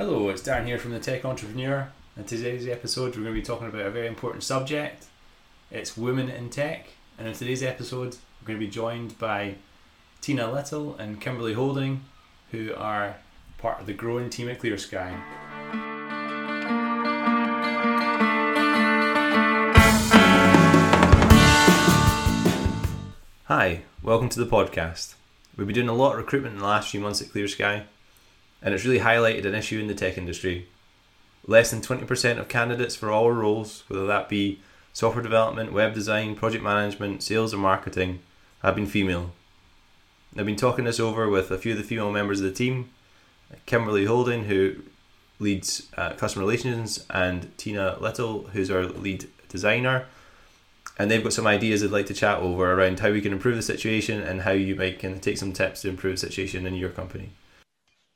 Hello, 0.00 0.30
it's 0.30 0.40
Darren 0.40 0.64
here 0.64 0.78
from 0.78 0.92
the 0.92 0.98
Tech 0.98 1.26
Entrepreneur. 1.26 1.92
In 2.16 2.24
today's 2.24 2.66
episode, 2.66 3.08
we're 3.08 3.22
going 3.22 3.34
to 3.34 3.40
be 3.42 3.42
talking 3.42 3.68
about 3.68 3.84
a 3.84 3.90
very 3.90 4.06
important 4.06 4.42
subject. 4.42 5.04
It's 5.70 5.94
women 5.94 6.30
in 6.30 6.48
tech. 6.48 6.88
And 7.18 7.28
in 7.28 7.34
today's 7.34 7.62
episode, 7.62 8.16
we're 8.40 8.46
going 8.46 8.58
to 8.58 8.64
be 8.64 8.72
joined 8.72 9.18
by 9.18 9.56
Tina 10.22 10.50
Little 10.50 10.96
and 10.96 11.20
Kimberly 11.20 11.52
Holding, 11.52 12.04
who 12.50 12.72
are 12.74 13.16
part 13.58 13.78
of 13.78 13.84
the 13.84 13.92
growing 13.92 14.30
team 14.30 14.48
at 14.48 14.58
Clear 14.60 14.78
Sky. 14.78 15.14
Hi, 23.44 23.82
welcome 24.02 24.30
to 24.30 24.42
the 24.42 24.50
podcast. 24.50 25.16
We've 25.58 25.66
been 25.66 25.74
doing 25.74 25.88
a 25.90 25.92
lot 25.92 26.12
of 26.12 26.20
recruitment 26.20 26.54
in 26.54 26.60
the 26.60 26.66
last 26.66 26.88
few 26.88 27.00
months 27.00 27.20
at 27.20 27.32
Clear 27.32 27.48
Sky, 27.48 27.84
and 28.62 28.74
it's 28.74 28.84
really 28.84 29.00
highlighted 29.00 29.44
an 29.44 29.54
issue 29.54 29.80
in 29.80 29.86
the 29.86 29.94
tech 29.94 30.18
industry. 30.18 30.66
Less 31.46 31.70
than 31.70 31.80
20% 31.80 32.38
of 32.38 32.48
candidates 32.48 32.94
for 32.94 33.10
all 33.10 33.30
roles, 33.32 33.84
whether 33.88 34.06
that 34.06 34.28
be 34.28 34.60
software 34.92 35.22
development, 35.22 35.72
web 35.72 35.94
design, 35.94 36.34
project 36.34 36.62
management, 36.62 37.22
sales, 37.22 37.54
or 37.54 37.58
marketing, 37.58 38.20
have 38.62 38.74
been 38.74 38.86
female. 38.86 39.32
I've 40.36 40.46
been 40.46 40.56
talking 40.56 40.84
this 40.84 41.00
over 41.00 41.28
with 41.28 41.50
a 41.50 41.58
few 41.58 41.72
of 41.72 41.78
the 41.78 41.84
female 41.84 42.12
members 42.12 42.40
of 42.40 42.46
the 42.46 42.52
team 42.52 42.90
Kimberly 43.66 44.04
Holding, 44.04 44.44
who 44.44 44.76
leads 45.40 45.88
uh, 45.96 46.12
customer 46.12 46.44
relations, 46.44 47.04
and 47.10 47.56
Tina 47.58 47.98
Little, 47.98 48.44
who's 48.52 48.70
our 48.70 48.84
lead 48.84 49.28
designer 49.48 50.06
and 51.00 51.10
they've 51.10 51.22
got 51.22 51.32
some 51.32 51.46
ideas 51.46 51.80
they'd 51.80 51.90
like 51.90 52.04
to 52.04 52.12
chat 52.12 52.40
over 52.40 52.74
around 52.74 53.00
how 53.00 53.10
we 53.10 53.22
can 53.22 53.32
improve 53.32 53.56
the 53.56 53.62
situation 53.62 54.20
and 54.20 54.42
how 54.42 54.50
you 54.50 54.76
might 54.76 54.98
can 54.98 55.18
take 55.18 55.38
some 55.38 55.50
tips 55.50 55.80
to 55.80 55.88
improve 55.88 56.20
the 56.20 56.26
situation 56.26 56.66
in 56.66 56.74
your 56.74 56.90
company. 56.90 57.30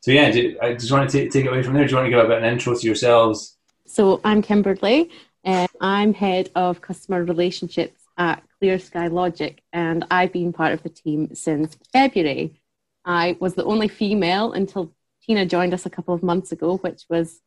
So 0.05 0.11
yeah, 0.11 0.31
do, 0.31 0.55
I 0.61 0.75
just 0.75 0.93
want 0.93 1.09
to 1.09 1.19
take, 1.19 1.33
take 1.33 1.47
it 1.47 1.49
away 1.49 1.63
from 1.63 1.73
there. 1.73 1.87
Do 1.87 1.93
you 1.93 1.97
want 1.97 2.05
to 2.05 2.11
give 2.11 2.19
a 2.19 2.29
bit 2.29 2.37
of 2.37 2.43
an 2.43 2.53
intro 2.53 2.77
to 2.77 2.87
yourselves? 2.87 3.57
So 3.87 4.21
I'm 4.23 4.43
Kimberly. 4.43 5.11
Uh, 5.47 5.67
I'm 5.81 6.13
head 6.13 6.51
of 6.55 6.83
customer 6.83 7.25
relationships 7.25 8.03
at 8.19 8.43
Clear 8.59 8.79
Sky 8.79 9.07
Logic, 9.07 9.63
and 9.73 10.05
I've 10.11 10.31
been 10.31 10.53
part 10.53 10.75
of 10.75 10.83
the 10.83 10.91
team 10.91 11.35
since 11.35 11.79
February. 11.91 12.61
I 13.07 13.39
was 13.41 13.55
the 13.55 13.65
only 13.65 13.89
female 13.89 14.53
until 14.53 14.93
Tina 15.25 15.47
joined 15.47 15.73
us 15.73 15.87
a 15.87 15.91
couple 15.91 16.13
of 16.13 16.23
months 16.23 16.53
ago, 16.53 16.77
which 16.77 17.05
was 17.09 17.41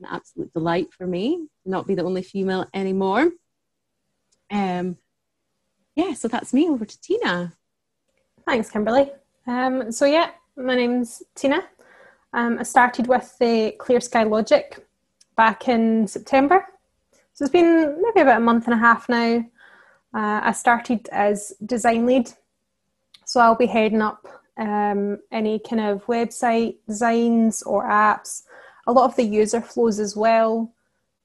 an 0.00 0.08
absolute 0.10 0.52
delight 0.52 0.88
for 0.92 1.06
me 1.06 1.46
to 1.62 1.70
not 1.70 1.86
be 1.86 1.94
the 1.94 2.02
only 2.02 2.22
female 2.22 2.66
anymore. 2.74 3.30
Um, 4.50 4.96
yeah, 5.94 6.14
so 6.14 6.26
that's 6.26 6.52
me. 6.52 6.68
Over 6.68 6.86
to 6.86 7.00
Tina. 7.00 7.52
Thanks, 8.44 8.68
Kimberly. 8.68 9.12
Um, 9.46 9.92
so 9.92 10.06
yeah, 10.06 10.32
my 10.56 10.74
name's 10.74 11.22
Tina. 11.36 11.62
Um, 12.32 12.58
I 12.60 12.62
started 12.62 13.06
with 13.08 13.36
the 13.38 13.74
Clear 13.78 14.00
Sky 14.00 14.22
Logic 14.22 14.78
back 15.36 15.68
in 15.68 16.06
September. 16.06 16.64
So 17.34 17.44
it's 17.44 17.52
been 17.52 18.00
maybe 18.02 18.20
about 18.20 18.38
a 18.38 18.44
month 18.44 18.66
and 18.66 18.74
a 18.74 18.78
half 18.78 19.08
now. 19.08 19.38
Uh, 20.12 20.40
I 20.42 20.52
started 20.52 21.08
as 21.12 21.52
design 21.64 22.06
lead, 22.06 22.30
so 23.24 23.40
I'll 23.40 23.54
be 23.54 23.66
heading 23.66 24.02
up 24.02 24.26
um, 24.58 25.18
any 25.32 25.58
kind 25.58 25.80
of 25.80 26.04
website 26.06 26.76
designs 26.86 27.62
or 27.62 27.88
apps, 27.88 28.42
a 28.86 28.92
lot 28.92 29.04
of 29.04 29.16
the 29.16 29.22
user 29.22 29.60
flows 29.60 29.98
as 29.98 30.16
well, 30.16 30.72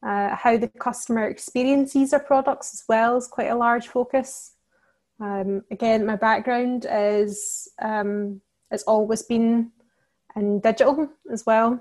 uh, 0.04 0.36
how 0.36 0.56
the 0.58 0.68
customer 0.68 1.28
experiences 1.28 2.14
our 2.14 2.20
products 2.20 2.74
as 2.74 2.84
well 2.88 3.18
is 3.18 3.28
quite 3.28 3.50
a 3.50 3.56
large 3.56 3.88
focus. 3.88 4.54
Um, 5.20 5.64
again, 5.72 6.06
my 6.06 6.16
background 6.16 6.86
is 6.90 7.68
um, 7.82 8.42
it's 8.72 8.84
always 8.84 9.24
been 9.24 9.72
in 10.36 10.60
digital 10.60 11.10
as 11.32 11.46
well. 11.46 11.80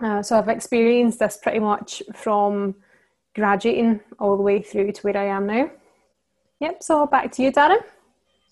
Uh, 0.00 0.22
so 0.22 0.38
I've 0.38 0.48
experienced 0.48 1.18
this 1.18 1.36
pretty 1.36 1.60
much 1.60 2.02
from 2.14 2.74
graduating 3.34 4.00
all 4.18 4.36
the 4.36 4.42
way 4.42 4.62
through 4.62 4.92
to 4.92 5.02
where 5.02 5.16
I 5.16 5.26
am 5.26 5.46
now. 5.46 5.70
Yep. 6.60 6.82
So 6.82 7.06
back 7.06 7.32
to 7.32 7.42
you, 7.42 7.52
Darren. 7.52 7.82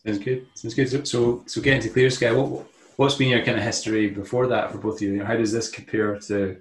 Sounds 0.05 0.19
good. 0.19 0.47
Sounds 0.55 0.75
good. 0.75 1.07
So, 1.07 1.45
so 1.47 1.61
getting 1.61 1.83
to 1.83 1.91
Clear 1.91 2.11
Sky, 2.11 2.33
what 2.33 2.67
what's 2.97 3.15
been 3.15 3.29
your 3.29 3.45
kind 3.45 3.59
of 3.59 3.65
history 3.65 4.09
before 4.09 4.47
that 4.49 4.71
for 4.71 4.79
both 4.79 4.97
of 4.97 5.03
you? 5.03 5.25
How 5.25 5.37
does 5.37 5.53
this 5.53 5.69
compare 5.69 6.19
to 6.19 6.61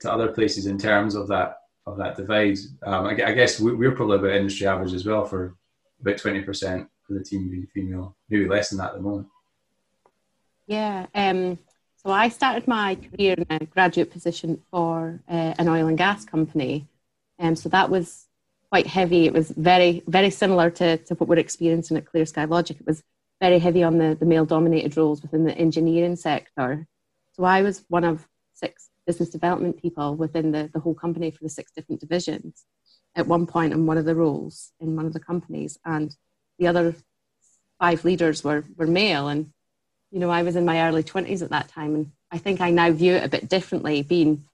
to 0.00 0.12
other 0.12 0.32
places 0.32 0.66
in 0.66 0.78
terms 0.78 1.14
of 1.14 1.28
that 1.28 1.56
of 1.88 1.96
that 1.98 2.16
divide. 2.16 2.58
Um, 2.82 3.06
I, 3.06 3.10
I, 3.10 3.32
guess 3.32 3.60
we're 3.60 3.92
probably 3.92 4.18
about 4.18 4.36
industry 4.36 4.66
average 4.66 4.92
as 4.92 5.06
well 5.06 5.24
for 5.24 5.56
about 6.00 6.18
twenty 6.18 6.42
percent 6.42 6.88
of 7.08 7.16
the 7.16 7.24
team 7.24 7.48
being 7.48 7.66
female, 7.72 8.16
maybe 8.28 8.46
less 8.46 8.70
than 8.70 8.78
that 8.78 8.90
at 8.90 8.94
the 8.96 9.00
moment. 9.00 9.28
Yeah. 10.66 11.06
Um, 11.14 11.58
so 12.08 12.14
I 12.14 12.30
started 12.30 12.66
my 12.66 12.94
career 12.94 13.34
in 13.34 13.44
a 13.50 13.66
graduate 13.66 14.10
position 14.10 14.62
for 14.70 15.20
uh, 15.28 15.52
an 15.58 15.68
oil 15.68 15.88
and 15.88 15.98
gas 15.98 16.24
company, 16.24 16.86
and 17.38 17.48
um, 17.48 17.56
so 17.56 17.68
that 17.68 17.90
was 17.90 18.24
quite 18.70 18.86
heavy. 18.86 19.26
It 19.26 19.34
was 19.34 19.50
very 19.50 20.02
very 20.06 20.30
similar 20.30 20.70
to, 20.70 20.96
to 20.96 21.14
what 21.16 21.28
we're 21.28 21.38
experiencing 21.38 21.98
at 21.98 22.06
Clear 22.06 22.24
Sky 22.24 22.46
Logic. 22.46 22.78
It 22.80 22.86
was 22.86 23.02
very 23.42 23.58
heavy 23.58 23.82
on 23.82 23.98
the, 23.98 24.16
the 24.18 24.24
male 24.24 24.46
dominated 24.46 24.96
roles 24.96 25.20
within 25.20 25.44
the 25.44 25.52
engineering 25.58 26.16
sector. 26.16 26.86
So 27.34 27.44
I 27.44 27.60
was 27.60 27.84
one 27.88 28.04
of 28.04 28.26
six 28.54 28.88
business 29.06 29.28
development 29.28 29.82
people 29.82 30.16
within 30.16 30.50
the, 30.50 30.70
the 30.72 30.80
whole 30.80 30.94
company 30.94 31.30
for 31.30 31.44
the 31.44 31.50
six 31.50 31.72
different 31.72 32.00
divisions 32.00 32.64
at 33.16 33.26
one 33.26 33.46
point 33.46 33.74
in 33.74 33.84
one 33.84 33.98
of 33.98 34.06
the 34.06 34.14
roles 34.14 34.72
in 34.80 34.96
one 34.96 35.04
of 35.04 35.12
the 35.12 35.20
companies. 35.20 35.78
And 35.84 36.16
the 36.58 36.68
other 36.68 36.96
five 37.78 38.02
leaders 38.06 38.42
were, 38.42 38.64
were 38.78 38.86
male. 38.86 39.28
And, 39.28 39.52
you 40.10 40.18
know, 40.18 40.30
I 40.30 40.42
was 40.42 40.56
in 40.56 40.64
my 40.64 40.88
early 40.88 41.02
20s 41.02 41.42
at 41.42 41.50
that 41.50 41.68
time. 41.68 41.94
And 41.94 42.12
I 42.30 42.38
think 42.38 42.60
I 42.60 42.70
now 42.70 42.90
view 42.90 43.14
it 43.14 43.24
a 43.24 43.28
bit 43.28 43.48
differently, 43.48 44.02
being 44.02 44.44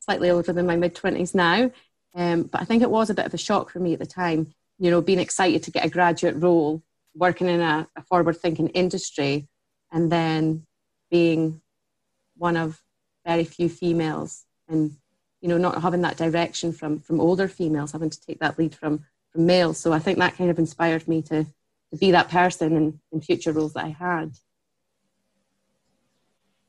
slightly 0.00 0.30
older 0.30 0.52
than 0.52 0.66
my 0.66 0.76
mid 0.76 0.94
20s 0.94 1.34
now. 1.34 1.70
Um, 2.14 2.44
but 2.44 2.60
I 2.60 2.64
think 2.64 2.82
it 2.82 2.90
was 2.90 3.08
a 3.08 3.14
bit 3.14 3.26
of 3.26 3.34
a 3.34 3.38
shock 3.38 3.70
for 3.70 3.78
me 3.78 3.94
at 3.94 3.98
the 3.98 4.06
time, 4.06 4.52
you 4.78 4.90
know, 4.90 5.00
being 5.00 5.18
excited 5.18 5.62
to 5.62 5.70
get 5.70 5.86
a 5.86 5.90
graduate 5.90 6.36
role, 6.36 6.82
working 7.14 7.48
in 7.48 7.60
a, 7.60 7.88
a 7.96 8.02
forward 8.02 8.36
thinking 8.36 8.68
industry, 8.68 9.48
and 9.90 10.12
then 10.12 10.66
being 11.10 11.60
one 12.36 12.56
of 12.56 12.82
very 13.24 13.44
few 13.44 13.68
females 13.68 14.44
and 14.68 14.96
you 15.40 15.48
know 15.48 15.58
not 15.58 15.82
having 15.82 16.02
that 16.02 16.16
direction 16.16 16.72
from 16.72 17.00
from 17.00 17.20
older 17.20 17.48
females 17.48 17.92
having 17.92 18.10
to 18.10 18.20
take 18.20 18.40
that 18.40 18.58
lead 18.58 18.74
from 18.74 19.04
from 19.30 19.46
males 19.46 19.78
so 19.78 19.92
i 19.92 19.98
think 19.98 20.18
that 20.18 20.36
kind 20.36 20.50
of 20.50 20.58
inspired 20.58 21.06
me 21.06 21.22
to 21.22 21.44
to 21.90 21.98
be 21.98 22.10
that 22.10 22.28
person 22.28 22.74
in, 22.76 23.00
in 23.12 23.20
future 23.20 23.52
roles 23.52 23.74
that 23.74 23.84
i 23.84 23.88
had 23.88 24.32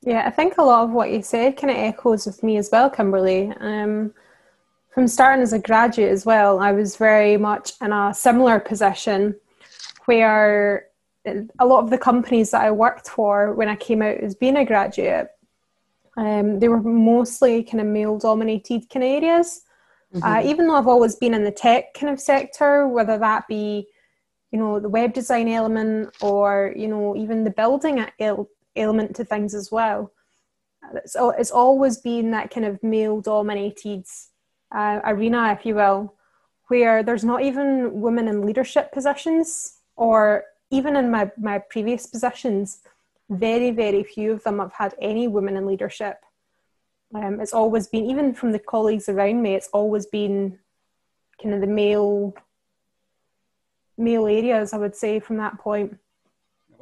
yeah 0.04 0.24
i 0.26 0.30
think 0.30 0.58
a 0.58 0.62
lot 0.62 0.84
of 0.84 0.90
what 0.90 1.10
you 1.10 1.22
said 1.22 1.56
kind 1.56 1.70
of 1.70 1.76
echoes 1.76 2.26
with 2.26 2.42
me 2.42 2.56
as 2.56 2.68
well 2.70 2.88
kimberly 2.90 3.52
um, 3.60 4.12
from 4.90 5.08
starting 5.08 5.42
as 5.42 5.52
a 5.52 5.58
graduate 5.58 6.10
as 6.10 6.24
well 6.24 6.58
i 6.58 6.72
was 6.72 6.96
very 6.96 7.36
much 7.36 7.72
in 7.80 7.92
a 7.92 8.12
similar 8.14 8.58
position 8.60 9.34
where 10.06 10.86
a 11.58 11.66
lot 11.66 11.82
of 11.82 11.90
the 11.90 11.98
companies 11.98 12.50
that 12.50 12.62
i 12.62 12.70
worked 12.70 13.08
for 13.08 13.54
when 13.54 13.68
i 13.68 13.76
came 13.76 14.02
out 14.02 14.18
as 14.18 14.34
being 14.34 14.56
a 14.56 14.64
graduate 14.64 15.28
um, 16.16 16.58
they 16.58 16.68
were 16.68 16.80
mostly 16.80 17.62
kind 17.62 17.80
of 17.80 17.86
male 17.86 18.18
dominated 18.18 18.88
kind 18.90 19.04
of 19.04 19.22
areas. 19.22 19.62
Uh, 20.14 20.18
mm-hmm. 20.18 20.26
Uh, 20.26 20.50
even 20.50 20.66
though 20.66 20.76
I've 20.76 20.86
always 20.86 21.16
been 21.16 21.34
in 21.34 21.44
the 21.44 21.50
tech 21.50 21.94
kind 21.94 22.12
of 22.12 22.20
sector, 22.20 22.86
whether 22.86 23.18
that 23.18 23.48
be, 23.48 23.88
you 24.52 24.58
know, 24.58 24.78
the 24.78 24.88
web 24.88 25.12
design 25.12 25.48
element 25.48 26.14
or, 26.20 26.72
you 26.76 26.86
know, 26.86 27.16
even 27.16 27.42
the 27.42 27.50
building 27.50 28.04
element 28.76 29.16
to 29.16 29.24
things 29.24 29.54
as 29.54 29.70
well. 29.70 30.12
It's, 30.94 31.16
it's 31.18 31.50
always 31.50 31.98
been 31.98 32.30
that 32.32 32.50
kind 32.50 32.66
of 32.66 32.82
male 32.82 33.20
dominated 33.20 34.04
uh, 34.74 35.00
arena, 35.04 35.52
if 35.52 35.64
you 35.64 35.74
will, 35.76 36.14
where 36.68 37.02
there's 37.02 37.24
not 37.24 37.42
even 37.42 38.00
women 38.00 38.28
in 38.28 38.44
leadership 38.44 38.92
positions 38.92 39.78
or 39.96 40.44
even 40.70 40.96
in 40.96 41.10
my, 41.10 41.30
my 41.38 41.58
previous 41.58 42.06
positions 42.06 42.80
very, 43.30 43.70
very 43.70 44.02
few 44.02 44.32
of 44.32 44.44
them 44.44 44.58
have 44.58 44.72
had 44.72 44.94
any 45.00 45.28
women 45.28 45.56
in 45.56 45.66
leadership. 45.66 46.18
Um, 47.14 47.40
it's 47.40 47.54
always 47.54 47.86
been, 47.86 48.04
even 48.06 48.34
from 48.34 48.52
the 48.52 48.58
colleagues 48.58 49.08
around 49.08 49.40
me, 49.40 49.54
it's 49.54 49.68
always 49.72 50.06
been 50.06 50.58
kind 51.40 51.54
of 51.54 51.60
the 51.60 51.66
male 51.66 52.34
male 53.96 54.26
areas, 54.26 54.72
I 54.72 54.78
would 54.78 54.96
say, 54.96 55.20
from 55.20 55.36
that 55.36 55.58
point. 55.58 55.96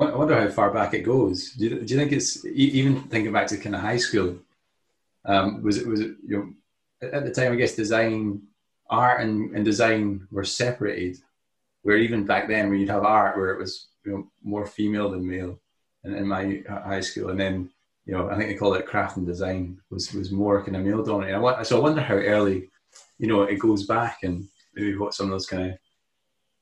I 0.00 0.14
wonder 0.16 0.40
how 0.40 0.48
far 0.48 0.72
back 0.72 0.94
it 0.94 1.02
goes. 1.02 1.52
Do 1.52 1.64
you, 1.64 1.80
do 1.80 1.94
you 1.94 2.00
think 2.00 2.12
it's 2.12 2.44
even 2.44 3.02
thinking 3.02 3.32
back 3.32 3.46
to 3.48 3.56
kind 3.56 3.74
of 3.74 3.80
high 3.80 3.96
school? 3.96 4.36
Um, 5.24 5.62
was 5.62 5.78
it 5.78 5.86
was 5.86 6.00
it 6.00 6.16
you 6.26 6.36
know 7.00 7.08
at 7.08 7.24
the 7.24 7.30
time? 7.30 7.52
I 7.52 7.56
guess 7.56 7.76
design, 7.76 8.42
art, 8.90 9.20
and, 9.20 9.54
and 9.54 9.64
design 9.64 10.26
were 10.30 10.44
separated. 10.44 11.18
Where 11.82 11.96
even 11.96 12.24
back 12.24 12.48
then, 12.48 12.68
where 12.68 12.78
you'd 12.78 12.88
have 12.90 13.04
art, 13.04 13.36
where 13.36 13.50
it 13.50 13.58
was 13.58 13.88
you 14.04 14.12
know 14.12 14.30
more 14.42 14.66
female 14.66 15.10
than 15.10 15.26
male, 15.26 15.58
in, 16.04 16.14
in 16.14 16.26
my 16.26 16.62
high 16.68 17.00
school, 17.00 17.30
and 17.30 17.38
then 17.38 17.70
you 18.06 18.14
know 18.14 18.28
I 18.30 18.36
think 18.36 18.48
they 18.48 18.54
called 18.54 18.76
it 18.76 18.86
craft 18.86 19.16
and 19.16 19.26
design 19.26 19.80
was 19.90 20.12
was 20.12 20.32
more 20.32 20.62
kind 20.62 20.76
of 20.76 20.84
male 20.84 21.04
dominated. 21.04 21.38
I, 21.38 21.62
so 21.62 21.76
I 21.76 21.80
wonder 21.80 22.00
how 22.00 22.14
early 22.14 22.70
you 23.18 23.28
know 23.28 23.42
it 23.42 23.58
goes 23.58 23.86
back 23.86 24.18
and 24.22 24.48
maybe 24.74 24.96
what 24.96 25.14
some 25.14 25.26
of 25.26 25.32
those 25.32 25.46
kind 25.46 25.72
of 25.72 25.78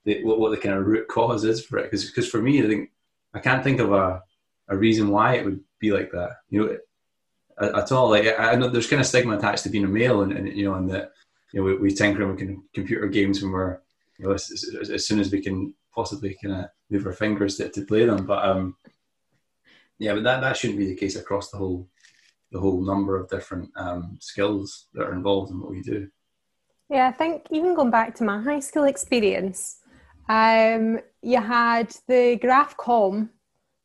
the, 0.05 0.25
what, 0.25 0.41
what 0.41 0.51
the 0.51 0.57
kind 0.57 0.75
of 0.75 0.87
root 0.87 1.09
cause 1.09 1.45
is 1.45 1.65
for 1.65 1.79
it. 1.79 1.91
Because 1.91 2.29
for 2.29 2.41
me, 2.41 2.63
I 2.63 2.67
think 2.67 2.91
I 3.35 3.39
can't 3.39 3.63
think 3.63 3.81
of 3.81 3.93
a 3.93 4.23
a 4.69 4.77
reason 4.77 5.09
why 5.09 5.35
it 5.35 5.45
would 5.45 5.61
be 5.81 5.91
like 5.93 6.11
that. 6.13 6.37
You 6.49 6.61
know, 6.61 6.77
at 7.61 7.93
all. 7.93 8.11
Like 8.11 8.39
I 8.39 8.55
know 8.55 8.69
there's 8.69 8.89
kind 8.89 9.01
of 9.01 9.07
stigma 9.07 9.37
attached 9.37 9.63
to 9.65 9.69
being 9.69 9.85
a 9.85 9.89
male, 9.89 10.23
and, 10.23 10.33
and 10.33 10.49
you 10.49 10.65
know, 10.65 10.75
and 10.75 10.89
that 10.91 11.13
you 11.53 11.61
know 11.61 11.67
we, 11.67 11.77
we 11.77 11.95
tinker 11.95 12.27
with 12.27 12.59
computer 12.75 13.07
games 13.07 13.43
when 13.43 13.53
we're 13.53 13.79
you 14.19 14.27
know 14.27 14.33
as, 14.33 14.51
as, 14.81 14.91
as, 14.91 15.07
soon 15.07 15.21
as 15.21 15.31
we 15.31 15.43
can 15.43 15.75
possibly 15.95 16.37
kind 16.43 16.55
of 16.55 16.65
move 16.91 17.07
our 17.07 17.13
fingers 17.13 17.57
to, 17.57 17.69
to 17.69 17.85
play 17.85 18.07
them. 18.07 18.27
But 18.27 18.45
um, 18.45 18.77
yeah, 19.99 20.15
but 20.15 20.25
that 20.25 20.41
that 20.41 20.57
shouldn't 20.57 20.79
be 20.79 20.87
the 20.87 20.97
case 20.97 21.17
across 21.17 21.51
the 21.51 21.59
whole 21.59 21.89
the 22.53 22.61
whole 22.61 22.83
number 22.85 23.17
of 23.17 23.29
different 23.29 23.71
um, 23.77 24.19
skills 24.21 24.87
that 24.95 25.03
are 25.03 25.15
involved 25.15 25.51
in 25.51 25.61
what 25.61 25.71
we 25.71 25.83
do. 25.83 26.09
Yeah, 26.89 27.07
I 27.07 27.13
think 27.13 27.47
even 27.51 27.77
going 27.77 27.91
back 27.91 28.17
to 28.17 28.25
my 28.25 28.43
high 28.43 28.59
school 28.59 28.85
experience, 28.85 29.77
um, 30.29 30.99
you 31.23 31.41
had 31.41 31.95
the 32.09 32.37
graph 32.41 32.77
com, 32.77 33.31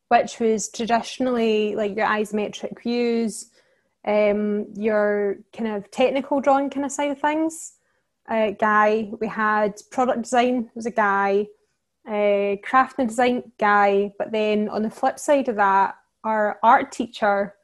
which 0.10 0.40
was 0.40 0.70
traditionally 0.70 1.76
like 1.76 1.96
your 1.96 2.08
isometric 2.08 2.82
views, 2.82 3.50
um, 4.06 4.68
your 4.76 5.38
kind 5.56 5.76
of 5.76 5.90
technical 5.92 6.40
drawing 6.40 6.70
kind 6.70 6.86
of 6.86 6.92
side 6.92 7.12
of 7.12 7.20
things. 7.20 7.74
Uh, 8.28 8.52
guy, 8.52 9.10
we 9.20 9.28
had 9.28 9.74
product 9.92 10.24
design 10.24 10.70
was 10.74 10.86
a 10.86 10.92
guy, 10.92 11.48
uh, 12.08 12.56
craft 12.64 13.00
and 13.00 13.10
design 13.10 13.52
guy, 13.60 14.12
but 14.18 14.32
then 14.32 14.70
on 14.70 14.84
the 14.84 14.90
flip 14.90 15.20
side 15.20 15.48
of 15.48 15.56
that, 15.56 15.96
our 16.24 16.60
art 16.64 16.92
teacher 16.92 17.56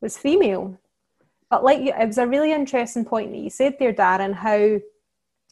was 0.00 0.18
female. 0.18 0.78
But 1.50 1.64
like 1.64 1.80
it 1.80 2.06
was 2.06 2.18
a 2.18 2.26
really 2.26 2.52
interesting 2.52 3.04
point 3.04 3.32
that 3.32 3.38
you 3.38 3.50
said 3.50 3.76
there, 3.78 3.92
Darren, 3.92 4.34
how 4.34 4.80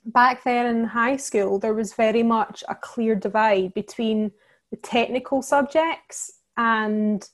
back 0.04 0.44
then 0.44 0.66
in 0.66 0.84
high 0.84 1.16
school 1.16 1.58
there 1.58 1.74
was 1.74 1.94
very 1.94 2.22
much 2.22 2.64
a 2.68 2.74
clear 2.74 3.14
divide 3.14 3.74
between 3.74 4.32
the 4.70 4.76
technical 4.78 5.42
subjects 5.42 6.32
and 6.56 7.28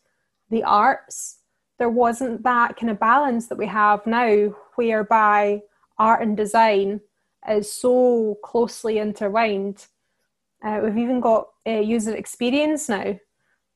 the 0.50 0.62
arts. 0.64 1.38
There 1.78 1.88
wasn't 1.88 2.42
that 2.42 2.76
kind 2.76 2.90
of 2.90 2.98
balance 2.98 3.46
that 3.48 3.58
we 3.58 3.66
have 3.66 4.06
now, 4.06 4.54
whereby 4.74 5.62
art 5.98 6.22
and 6.22 6.36
design 6.36 7.00
is 7.48 7.72
so 7.72 8.38
closely 8.42 8.98
intertwined. 8.98 9.86
Uh, 10.64 10.80
we've 10.82 10.98
even 10.98 11.20
got 11.20 11.48
uh, 11.66 11.78
user 11.78 12.14
experience 12.14 12.88
now, 12.88 13.18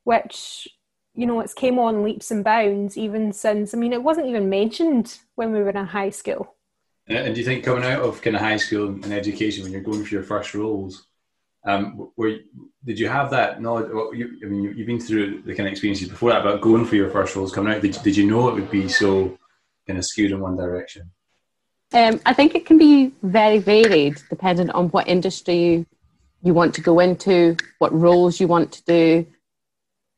which 0.04 0.68
you 1.14 1.26
know, 1.26 1.40
it's 1.40 1.54
came 1.54 1.78
on 1.78 2.02
leaps 2.02 2.30
and 2.30 2.42
bounds 2.42 2.96
even 2.96 3.32
since, 3.32 3.74
I 3.74 3.78
mean, 3.78 3.92
it 3.92 4.02
wasn't 4.02 4.28
even 4.28 4.48
mentioned 4.48 5.18
when 5.34 5.52
we 5.52 5.60
were 5.60 5.70
in 5.70 5.86
high 5.86 6.10
school. 6.10 6.54
And 7.16 7.34
do 7.34 7.40
you 7.40 7.46
think 7.46 7.64
coming 7.64 7.84
out 7.84 8.02
of 8.02 8.22
kind 8.22 8.36
of 8.36 8.42
high 8.42 8.56
school 8.56 8.88
and 8.88 9.12
education, 9.12 9.62
when 9.62 9.72
you're 9.72 9.82
going 9.82 10.04
for 10.04 10.14
your 10.14 10.22
first 10.22 10.54
roles, 10.54 11.06
um, 11.64 12.10
were 12.16 12.38
did 12.84 12.98
you 12.98 13.08
have 13.08 13.30
that 13.30 13.62
knowledge? 13.62 13.90
Well, 13.92 14.12
you, 14.14 14.38
I 14.42 14.46
mean, 14.46 14.62
you, 14.62 14.76
have 14.76 14.86
been 14.86 15.00
through 15.00 15.42
the 15.42 15.54
kind 15.54 15.68
of 15.68 15.72
experiences 15.72 16.08
before 16.08 16.30
that, 16.30 16.42
but 16.42 16.60
going 16.60 16.84
for 16.84 16.96
your 16.96 17.10
first 17.10 17.36
roles 17.36 17.52
coming 17.52 17.72
out, 17.72 17.82
did, 17.82 17.96
did 18.02 18.16
you 18.16 18.26
know 18.26 18.48
it 18.48 18.54
would 18.54 18.70
be 18.70 18.88
so 18.88 19.38
kind 19.86 19.98
of 19.98 20.04
skewed 20.04 20.32
in 20.32 20.40
one 20.40 20.56
direction? 20.56 21.10
Um, 21.94 22.20
I 22.26 22.34
think 22.34 22.54
it 22.54 22.66
can 22.66 22.78
be 22.78 23.12
very 23.22 23.58
varied 23.58 24.20
depending 24.28 24.70
on 24.70 24.88
what 24.88 25.06
industry 25.06 25.54
you, 25.54 25.86
you 26.42 26.54
want 26.54 26.74
to 26.74 26.80
go 26.80 26.98
into, 26.98 27.56
what 27.78 27.92
roles 27.92 28.40
you 28.40 28.48
want 28.48 28.72
to 28.72 28.84
do, 28.84 29.26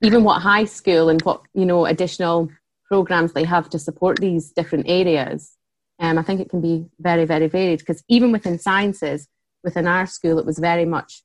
even 0.01 0.25
what 0.25 0.41
high 0.41 0.65
school 0.65 1.11
and 1.11 1.21
what 1.23 1.43
you 1.53 1.67
know 1.67 1.85
additional 1.85 2.49
programs 2.87 3.33
they 3.33 3.45
have 3.45 3.69
to 3.71 3.79
support 3.79 4.19
these 4.19 4.51
different 4.53 4.87
areas 4.89 5.57
um, 6.01 6.19
i 6.19 6.23
think 6.23 6.41
it 6.41 6.51
can 6.51 6.61
be 6.61 6.87
very 6.99 7.25
very 7.25 7.47
varied 7.47 7.79
because 7.79 8.03
even 8.09 8.33
within 8.33 8.59
sciences 8.59 9.29
within 9.63 9.87
our 9.87 10.07
school 10.07 10.39
it 10.39 10.47
was 10.47 10.59
very 10.59 10.85
much 10.85 11.23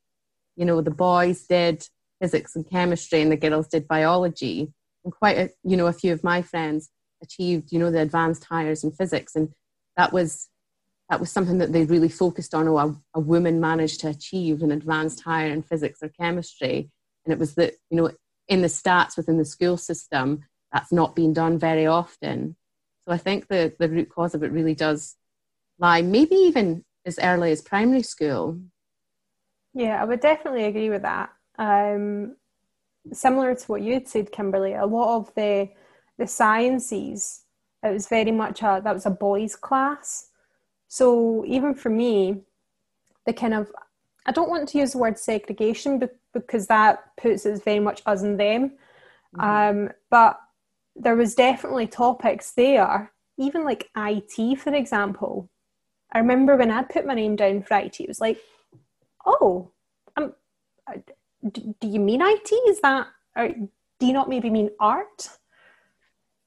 you 0.55 0.65
know 0.65 0.81
the 0.81 0.91
boys 0.91 1.45
did 1.47 1.87
physics 2.19 2.55
and 2.55 2.69
chemistry 2.69 3.21
and 3.21 3.31
the 3.31 3.37
girls 3.37 3.67
did 3.67 3.87
biology. 3.87 4.73
And 5.03 5.13
quite 5.13 5.37
a, 5.37 5.49
you 5.63 5.77
know 5.77 5.87
a 5.87 5.93
few 5.93 6.13
of 6.13 6.23
my 6.23 6.41
friends 6.41 6.89
achieved 7.23 7.71
you 7.71 7.79
know 7.79 7.91
the 7.91 8.01
advanced 8.01 8.47
Highers 8.49 8.83
in 8.83 8.91
physics. 8.91 9.35
And 9.35 9.49
that 9.97 10.13
was 10.13 10.49
that 11.09 11.19
was 11.19 11.31
something 11.31 11.57
that 11.57 11.71
they 11.71 11.85
really 11.85 12.09
focused 12.09 12.53
on 12.53 12.67
oh 12.67 12.77
a, 12.77 12.95
a 13.15 13.19
woman 13.19 13.59
managed 13.59 14.01
to 14.01 14.09
achieve 14.09 14.61
an 14.61 14.71
advanced 14.71 15.21
Higher 15.21 15.49
in 15.49 15.63
physics 15.63 15.99
or 16.01 16.09
chemistry. 16.09 16.91
And 17.25 17.33
it 17.33 17.39
was 17.39 17.55
that 17.55 17.73
you 17.89 17.97
know 17.97 18.11
in 18.47 18.61
the 18.61 18.67
stats 18.67 19.15
within 19.15 19.37
the 19.37 19.45
school 19.45 19.77
system, 19.77 20.43
that's 20.73 20.91
not 20.91 21.15
being 21.15 21.33
done 21.33 21.57
very 21.57 21.85
often. 21.85 22.55
So 23.09 23.15
I 23.15 23.17
think 23.17 23.47
the, 23.47 23.73
the 23.79 23.89
root 23.89 24.09
cause 24.09 24.35
of 24.35 24.43
it 24.43 24.51
really 24.51 24.75
does 24.75 25.15
lie, 25.79 26.03
maybe 26.03 26.35
even 26.35 26.85
as 27.07 27.17
early 27.17 27.51
as 27.51 27.59
primary 27.59 28.03
school. 28.03 28.59
Yeah, 29.73 29.99
I 29.99 30.05
would 30.05 30.19
definitely 30.19 30.65
agree 30.65 30.91
with 30.91 31.01
that. 31.01 31.31
Um, 31.57 32.35
similar 33.11 33.55
to 33.55 33.65
what 33.65 33.81
you 33.81 33.95
had 33.95 34.07
said, 34.07 34.31
Kimberly, 34.31 34.73
a 34.73 34.85
lot 34.85 35.17
of 35.17 35.33
the 35.33 35.69
the 36.19 36.27
sciences, 36.27 37.45
it 37.81 37.91
was 37.91 38.07
very 38.07 38.31
much 38.31 38.61
a 38.61 38.79
that 38.83 38.93
was 38.93 39.07
a 39.07 39.09
boys' 39.09 39.55
class. 39.55 40.29
So 40.87 41.43
even 41.47 41.73
for 41.73 41.89
me, 41.89 42.43
the 43.25 43.33
kind 43.33 43.55
of 43.55 43.71
I 44.27 44.31
don't 44.31 44.51
want 44.51 44.69
to 44.69 44.77
use 44.77 44.91
the 44.91 44.99
word 44.99 45.17
segregation 45.17 45.99
because 46.31 46.67
that 46.67 47.05
puts 47.17 47.47
it 47.47 47.63
very 47.63 47.79
much 47.79 48.03
us 48.05 48.21
and 48.21 48.39
them. 48.39 48.73
Mm-hmm. 49.35 49.79
Um, 49.87 49.89
but 50.11 50.39
there 50.99 51.15
was 51.15 51.35
definitely 51.35 51.87
topics 51.87 52.51
there, 52.51 53.11
even 53.37 53.63
like 53.63 53.89
IT, 53.95 54.59
for 54.59 54.73
example. 54.73 55.49
I 56.11 56.19
remember 56.19 56.55
when 56.55 56.71
I'd 56.71 56.89
put 56.89 57.05
my 57.05 57.13
name 57.13 57.35
down 57.35 57.63
for 57.63 57.77
IT, 57.77 57.99
it 57.99 58.07
was 58.07 58.19
like, 58.19 58.39
oh, 59.25 59.71
um, 60.17 60.33
uh, 60.87 60.97
do, 61.51 61.75
do 61.79 61.87
you 61.87 61.99
mean 61.99 62.21
IT? 62.21 62.51
Is 62.67 62.81
that, 62.81 63.07
or 63.35 63.49
do 63.49 64.05
you 64.05 64.13
not 64.13 64.29
maybe 64.29 64.49
mean 64.49 64.71
art? 64.79 65.29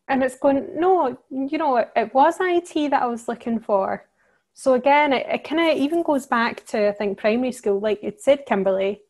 And 0.08 0.22
it's 0.22 0.36
going, 0.36 0.68
no, 0.78 1.16
you 1.30 1.58
know, 1.58 1.76
it, 1.76 1.90
it 1.96 2.14
was 2.14 2.36
IT 2.40 2.90
that 2.90 3.02
I 3.02 3.06
was 3.06 3.28
looking 3.28 3.60
for. 3.60 4.04
So 4.52 4.74
again, 4.74 5.12
it, 5.12 5.26
it 5.26 5.44
kind 5.44 5.70
of 5.70 5.76
even 5.78 6.02
goes 6.02 6.26
back 6.26 6.66
to, 6.66 6.88
I 6.88 6.92
think, 6.92 7.18
primary 7.18 7.52
school, 7.52 7.80
like 7.80 8.00
it 8.02 8.20
said, 8.20 8.44
Kimberly, 8.44 9.00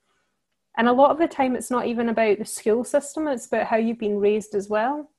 and 0.76 0.88
a 0.88 0.92
lot 0.92 1.10
of 1.10 1.18
the 1.18 1.28
time, 1.28 1.56
it's 1.56 1.70
not 1.70 1.86
even 1.86 2.08
about 2.08 2.38
the 2.38 2.44
school 2.44 2.84
system, 2.84 3.26
it's 3.28 3.46
about 3.46 3.66
how 3.66 3.76
you've 3.76 3.98
been 3.98 4.20
raised 4.20 4.54
as 4.54 4.68
well. 4.68 5.10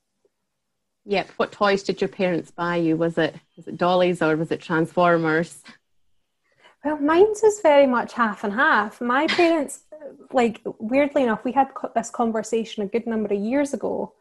Yep. 1.06 1.28
What 1.36 1.52
toys 1.52 1.82
did 1.82 2.00
your 2.00 2.08
parents 2.08 2.50
buy 2.50 2.76
you? 2.76 2.96
Was 2.96 3.18
it 3.18 3.34
was 3.56 3.68
it 3.68 3.76
dollies 3.76 4.22
or 4.22 4.36
was 4.36 4.50
it 4.50 4.60
Transformers? 4.60 5.62
Well, 6.84 6.98
mine's 6.98 7.42
is 7.42 7.60
very 7.62 7.86
much 7.86 8.12
half 8.12 8.44
and 8.44 8.52
half. 8.52 9.00
My 9.00 9.26
parents, 9.28 9.84
like 10.32 10.60
weirdly 10.78 11.22
enough, 11.22 11.44
we 11.44 11.52
had 11.52 11.68
this 11.94 12.10
conversation 12.10 12.82
a 12.82 12.86
good 12.86 13.06
number 13.06 13.34
of 13.34 13.40
years 13.40 13.74
ago, 13.74 14.14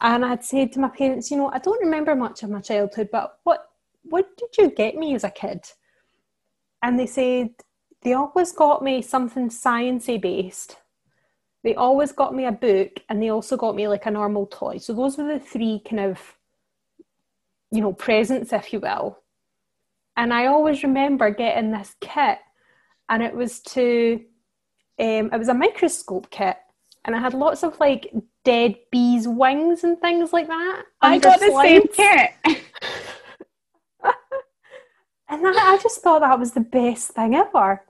and 0.00 0.24
I'd 0.24 0.44
said 0.44 0.72
to 0.72 0.80
my 0.80 0.88
parents, 0.88 1.30
you 1.30 1.36
know, 1.36 1.50
I 1.52 1.58
don't 1.58 1.82
remember 1.82 2.14
much 2.14 2.42
of 2.42 2.50
my 2.50 2.60
childhood, 2.60 3.10
but 3.12 3.38
what 3.44 3.68
what 4.02 4.36
did 4.36 4.56
you 4.58 4.70
get 4.70 4.94
me 4.94 5.14
as 5.14 5.24
a 5.24 5.30
kid? 5.30 5.64
And 6.82 6.98
they 6.98 7.06
said 7.06 7.50
they 8.02 8.14
always 8.14 8.52
got 8.52 8.82
me 8.82 9.02
something 9.02 9.48
sciencey 9.48 10.20
based. 10.20 10.76
They 11.66 11.74
always 11.74 12.12
got 12.12 12.32
me 12.32 12.44
a 12.44 12.52
book 12.52 13.02
and 13.08 13.20
they 13.20 13.30
also 13.30 13.56
got 13.56 13.74
me 13.74 13.88
like 13.88 14.06
a 14.06 14.10
normal 14.12 14.46
toy. 14.46 14.78
So 14.78 14.92
those 14.92 15.18
were 15.18 15.24
the 15.24 15.40
three 15.40 15.82
kind 15.84 15.98
of, 15.98 16.20
you 17.72 17.80
know, 17.80 17.92
presents, 17.92 18.52
if 18.52 18.72
you 18.72 18.78
will. 18.78 19.18
And 20.16 20.32
I 20.32 20.46
always 20.46 20.84
remember 20.84 21.28
getting 21.30 21.72
this 21.72 21.96
kit 22.00 22.38
and 23.08 23.20
it 23.20 23.34
was 23.34 23.58
to, 23.62 24.20
um, 25.00 25.30
it 25.32 25.36
was 25.36 25.48
a 25.48 25.54
microscope 25.54 26.30
kit 26.30 26.56
and 27.04 27.16
it 27.16 27.18
had 27.18 27.34
lots 27.34 27.64
of 27.64 27.80
like 27.80 28.14
dead 28.44 28.76
bees' 28.92 29.26
wings 29.26 29.82
and 29.82 30.00
things 30.00 30.32
like 30.32 30.46
that. 30.46 30.84
I 31.00 31.18
got 31.18 31.40
the 31.40 31.50
same 31.50 31.88
kit. 31.88 32.30
and 35.28 35.44
I, 35.44 35.72
I 35.72 35.78
just 35.82 36.00
thought 36.00 36.20
that 36.20 36.38
was 36.38 36.52
the 36.52 36.60
best 36.60 37.10
thing 37.10 37.34
ever. 37.34 37.82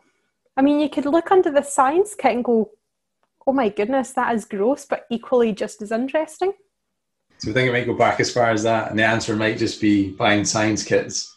I 0.57 0.63
mean, 0.63 0.81
you 0.81 0.89
could 0.89 1.05
look 1.05 1.31
under 1.31 1.51
the 1.51 1.61
science 1.61 2.15
kit 2.15 2.37
and 2.37 2.43
go, 2.43 2.71
oh 3.47 3.53
my 3.53 3.69
goodness, 3.69 4.13
that 4.13 4.35
is 4.35 4.45
gross, 4.45 4.85
but 4.85 5.07
equally 5.11 5.53
just 5.53 5.81
as 5.83 5.93
interesting. 5.93 6.53
So 7.39 7.51
I 7.51 7.55
think 7.55 7.69
it 7.69 7.73
might 7.73 7.87
go 7.87 7.95
back 7.95 8.19
as 8.19 8.33
far 8.33 8.51
as 8.51 8.63
that, 8.63 8.91
and 8.91 8.99
the 8.99 9.05
answer 9.05 9.37
might 9.37 9.59
just 9.59 9.81
be 9.81 10.11
buying 10.11 10.45
science 10.45 10.83
kits. 10.83 11.37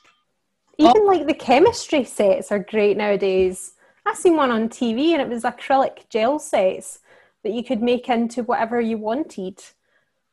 Even 0.78 1.06
like 1.06 1.28
the 1.28 1.34
chemistry 1.34 2.06
sets 2.06 2.52
are 2.52 2.60
great 2.60 2.96
nowadays. 2.96 3.74
I 4.06 4.14
seen 4.14 4.38
one 4.38 4.50
on 4.50 4.70
TV 4.70 5.12
and 5.12 5.22
it 5.22 5.28
was 5.28 5.44
acrylic 5.44 6.10
gel 6.10 6.40
sets 6.40 7.00
that 7.44 7.52
you 7.52 7.64
could 7.64 7.82
make 7.82 8.08
into 8.08 8.44
whatever 8.44 8.80
you 8.80 8.98
wanted. 8.98 9.62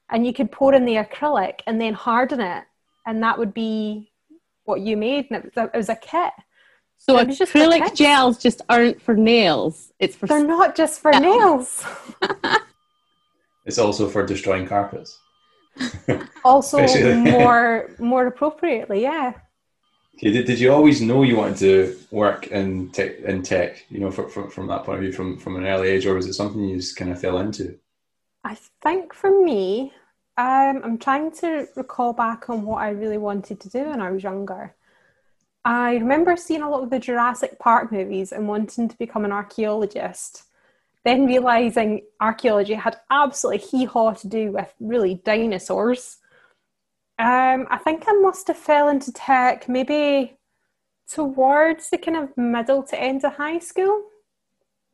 And 0.09 0.25
you 0.25 0.33
could 0.33 0.53
pour 0.53 0.73
in 0.73 0.85
the 0.85 0.95
acrylic 0.95 1.61
and 1.67 1.81
then 1.81 1.95
harden 1.95 2.41
it, 2.41 2.65
and 3.07 3.23
that 3.25 3.39
would 3.39 3.53
be 3.53 4.13
what 4.65 4.81
you 4.81 4.97
made. 4.97 5.27
And 5.31 5.45
it 5.45 5.53
was 5.53 5.57
a, 5.57 5.65
it 5.75 5.77
was 5.77 5.89
a 5.89 5.97
kit. 5.97 6.33
So 6.99 7.19
acrylic 7.19 7.95
gels 7.95 8.39
just 8.39 8.63
aren't 8.69 9.01
for 9.01 9.15
nails. 9.15 9.93
It's 9.99 10.17
for 10.17 10.27
they're 10.27 10.45
not 10.47 10.77
just 10.77 11.01
for 11.01 11.13
nails. 11.13 11.85
it's 13.65 13.79
also 13.79 14.09
for 14.09 14.27
destroying 14.27 14.67
carpets. 14.67 15.19
also 16.45 16.79
more 17.15 17.91
more 17.99 18.27
appropriately, 18.27 19.03
yeah. 19.03 19.35
Okay, 20.17 20.33
did, 20.33 20.47
did 20.47 20.59
you 20.61 20.73
always 20.73 21.01
know 21.03 21.23
you 21.23 21.37
wanted 21.37 21.59
to 21.59 21.99
work 22.11 22.47
in 22.49 22.91
tech, 22.91 23.19
in 23.21 23.43
tech? 23.43 23.85
You 23.91 24.01
know, 24.01 24.11
from, 24.11 24.31
from 24.31 24.51
from 24.51 24.67
that 24.69 24.85
point 24.85 24.99
of 24.99 25.03
view, 25.03 25.13
from 25.13 25.39
from 25.39 25.57
an 25.57 25.65
early 25.67 25.89
age, 25.89 26.07
or 26.07 26.15
was 26.15 26.27
it 26.27 26.33
something 26.35 26.63
you 26.65 26.77
just 26.77 26.97
kind 26.97 27.13
of 27.13 27.21
fell 27.21 27.39
into? 27.39 27.79
I 28.45 28.57
think 28.83 29.13
for 29.15 29.31
me, 29.45 29.93
Um, 30.39 30.83
I'm 30.85 30.99
trying 30.99 31.31
to 31.41 31.67
recall 31.77 32.13
back 32.13 32.51
on 32.51 32.65
what 32.67 32.83
I 32.83 32.91
really 32.91 33.19
wanted 33.19 33.59
to 33.61 33.71
do 33.71 33.85
when 33.91 34.03
I 34.03 34.11
was 34.11 34.23
younger. 34.23 34.76
I 35.67 35.95
remember 35.95 36.37
seeing 36.37 36.63
a 36.63 36.71
lot 36.71 36.85
of 36.85 36.91
the 36.91 37.01
Jurassic 37.01 37.59
Park 37.59 37.91
movies 37.91 38.31
and 38.31 38.47
wanting 38.47 38.89
to 38.89 38.97
become 38.99 39.25
an 39.25 39.33
archaeologist. 39.33 40.45
Then 41.05 41.27
realizing 41.27 42.03
archaeology 42.21 42.75
had 42.75 42.99
absolutely 43.11 43.67
hee 43.67 43.85
haw 43.85 44.13
to 44.13 44.29
do 44.29 44.53
with 44.53 44.73
really 44.79 45.17
dinosaurs. 45.25 46.19
Um, 47.19 47.67
I 47.69 47.79
think 47.83 48.05
I 48.07 48.13
must 48.13 48.47
have 48.47 48.57
fell 48.57 48.89
into 48.89 49.13
tech 49.13 49.69
maybe 49.69 50.37
towards 51.11 51.91
the 51.91 51.99
kind 51.99 52.17
of 52.17 52.37
middle 52.37 52.85
to 52.85 53.01
end 53.01 53.25
of 53.25 53.35
high 53.35 53.59
school. 53.59 54.05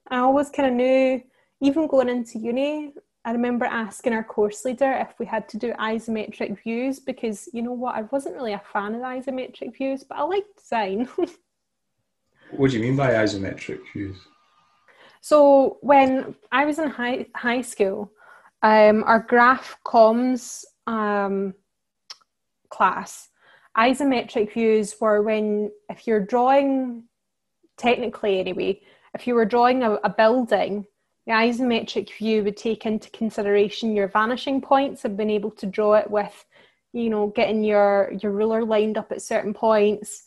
I 0.09 0.21
always 0.21 0.49
kind 0.49 0.71
of 0.71 0.75
knew, 0.75 1.23
even 1.61 1.87
going 1.87 2.09
into 2.09 2.39
uni, 2.39 2.95
I 3.25 3.31
remember 3.31 3.65
asking 3.65 4.15
our 4.15 4.25
course 4.25 4.65
leader 4.65 4.93
if 4.93 5.19
we 5.19 5.27
had 5.27 5.49
to 5.51 5.57
do 5.57 5.73
isometric 5.75 6.61
views 6.63 6.99
because 6.99 7.49
you 7.53 7.63
know 7.63 7.73
what, 7.73 7.95
I 7.95 8.03
wasn't 8.03 8.35
really 8.35 8.53
a 8.53 8.63
fan 8.73 8.97
of 8.97 9.03
isometric 9.03 9.77
views, 9.77 10.03
but 10.03 10.19
I 10.19 10.23
liked 10.23 10.57
design. 10.59 11.09
what 12.51 12.71
do 12.71 12.77
you 12.77 12.83
mean 12.83 12.97
by 12.97 13.11
isometric 13.11 13.81
views? 13.93 14.17
So 15.21 15.79
when 15.83 16.35
I 16.51 16.65
was 16.65 16.81
in 16.81 16.91
high 16.91 17.27
high 17.37 17.63
school, 17.63 18.11
um, 18.63 19.05
our 19.05 19.21
graph 19.21 19.77
comms 19.87 20.65
um, 20.89 21.55
class, 22.71 23.29
isometric 23.79 24.53
views 24.53 24.97
were 25.01 25.23
when 25.23 25.71
if 25.89 26.09
you're 26.09 26.27
drawing, 26.27 27.05
technically 27.79 28.41
anyway, 28.41 28.81
if 29.15 29.29
you 29.29 29.35
were 29.35 29.45
drawing 29.45 29.85
a, 29.85 29.93
a 30.03 30.11
building 30.11 30.87
the 31.27 31.33
isometric 31.33 32.17
view 32.19 32.43
would 32.43 32.57
take 32.57 32.85
into 32.85 33.11
consideration 33.11 33.95
your 33.95 34.09
vanishing 34.09 34.61
points 34.61 35.05
and 35.05 35.17
being 35.17 35.31
able 35.31 35.53
to 35.53 35.67
draw 35.67 35.95
it 35.95 36.11
with, 36.11 36.45
you 36.93 37.11
know, 37.11 37.29
getting 37.29 37.63
your, 37.63 38.13
your 38.21 38.33
ruler 38.33 38.65
lined 38.65 38.99
up 38.99 39.13
at 39.13 39.23
certain 39.23 39.55
points. 39.55 40.25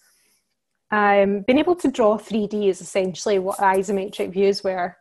Um, 0.92 1.42
being 1.42 1.60
able 1.60 1.76
to 1.78 1.92
draw 1.92 2.18
3D 2.18 2.70
is 2.70 2.80
essentially 2.80 3.40
what 3.40 3.58
isometric 3.60 4.32
views 4.32 4.64
were. 4.64 4.96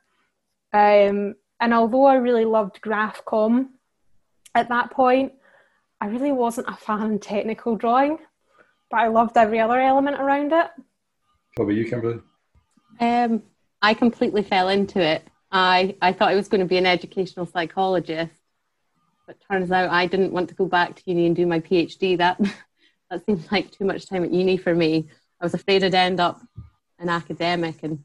Um, 0.73 1.37
and 1.61 1.73
although 1.73 2.07
I 2.07 2.17
really 2.17 2.45
loved 2.45 2.81
GraphCom 2.81 3.69
at 4.55 4.69
that 4.71 4.91
point, 4.91 5.33
I 6.01 6.07
really 6.07 6.33
wasn't 6.33 6.69
a 6.69 6.75
fan 6.75 7.15
of 7.15 7.21
technical 7.21 7.77
drawing, 7.77 8.19
but 8.91 8.99
I 8.99 9.09
loved 9.09 9.37
every 9.37 9.61
other 9.61 9.81
element 9.81 10.21
around 10.21 10.53
it. 10.53 10.67
What 11.57 11.65
about 11.65 11.77
you, 11.77 11.89
Kimberly? 11.89 12.21
Um, 12.99 13.43
I 13.81 13.95
completely 13.95 14.43
fell 14.43 14.69
into 14.69 15.01
it. 15.01 15.27
I, 15.55 15.95
I 16.03 16.13
thought 16.13 16.31
I 16.31 16.35
was 16.35 16.49
going 16.49 16.63
to 16.63 16.67
be 16.67 16.79
an 16.79 16.85
educational 16.85 17.47
psychologist, 17.47 18.35
but 19.25 19.37
turns 19.49 19.71
out 19.71 19.89
I 19.89 20.07
didn't 20.07 20.33
want 20.33 20.49
to 20.49 20.55
go 20.57 20.67
back 20.67 20.97
to 20.97 21.03
uni 21.07 21.27
and 21.27 21.37
do 21.37 21.47
my 21.47 21.61
PhD. 21.61 22.19
That 22.19 22.41
that 23.11 23.25
seemed 23.25 23.47
like 23.53 23.71
too 23.71 23.85
much 23.85 24.09
time 24.09 24.25
at 24.25 24.33
uni 24.33 24.57
for 24.57 24.75
me. 24.75 25.09
I 25.41 25.45
was 25.45 25.55
afraid 25.55 25.85
I'd 25.85 25.95
end 25.95 26.19
up 26.19 26.41
an 26.99 27.09
academic 27.09 27.85
and 27.85 28.03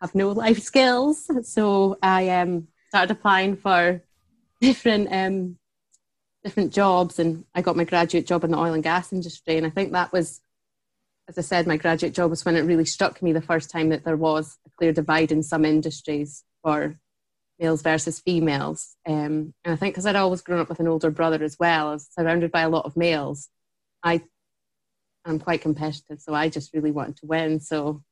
have 0.00 0.16
no 0.16 0.32
life 0.32 0.60
skills. 0.62 1.30
So 1.44 1.96
I 2.02 2.28
um, 2.30 2.66
started 2.88 3.12
applying 3.12 3.56
for 3.56 4.02
different 4.60 5.12
um, 5.12 5.56
different 6.42 6.72
jobs, 6.72 7.20
and 7.20 7.44
I 7.54 7.62
got 7.62 7.76
my 7.76 7.84
graduate 7.84 8.26
job 8.26 8.42
in 8.42 8.50
the 8.50 8.58
oil 8.58 8.74
and 8.74 8.82
gas 8.82 9.12
industry. 9.12 9.58
And 9.58 9.66
I 9.66 9.70
think 9.70 9.92
that 9.92 10.12
was, 10.12 10.40
as 11.28 11.38
I 11.38 11.42
said, 11.42 11.68
my 11.68 11.76
graduate 11.76 12.14
job 12.14 12.30
was 12.30 12.44
when 12.44 12.56
it 12.56 12.62
really 12.62 12.84
struck 12.84 13.22
me 13.22 13.32
the 13.32 13.40
first 13.40 13.70
time 13.70 13.90
that 13.90 14.04
there 14.04 14.16
was 14.16 14.58
a 14.66 14.70
clear 14.70 14.92
divide 14.92 15.30
in 15.30 15.44
some 15.44 15.64
industries 15.64 16.42
for 16.64 16.98
males 17.60 17.82
versus 17.82 18.18
females. 18.18 18.96
Um, 19.06 19.54
and 19.64 19.74
I 19.74 19.76
think 19.76 19.94
because 19.94 20.06
I'd 20.06 20.16
always 20.16 20.40
grown 20.40 20.60
up 20.60 20.68
with 20.68 20.80
an 20.80 20.88
older 20.88 21.10
brother 21.10 21.44
as 21.44 21.56
well, 21.58 21.88
I 21.88 21.92
was 21.92 22.08
surrounded 22.10 22.50
by 22.50 22.62
a 22.62 22.68
lot 22.68 22.86
of 22.86 22.96
males. 22.96 23.48
I 24.02 24.22
I'm 25.24 25.38
quite 25.38 25.62
competitive, 25.62 26.20
so 26.20 26.34
I 26.34 26.48
just 26.48 26.74
really 26.74 26.90
wanted 26.90 27.16
to 27.18 27.26
win. 27.26 27.60
So 27.60 28.02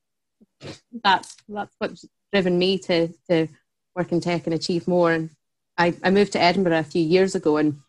that's 1.03 1.37
that's 1.49 1.75
what's 1.79 2.07
driven 2.33 2.59
me 2.59 2.79
to 2.79 3.09
to 3.29 3.49
work 3.95 4.13
in 4.13 4.21
tech 4.21 4.47
and 4.47 4.55
achieve 4.55 4.87
more. 4.87 5.13
And 5.13 5.31
I, 5.77 5.95
I 6.03 6.11
moved 6.11 6.33
to 6.33 6.41
Edinburgh 6.41 6.79
a 6.79 6.85
few 6.85 7.03
years 7.03 7.35
ago 7.35 7.57
and 7.57 7.81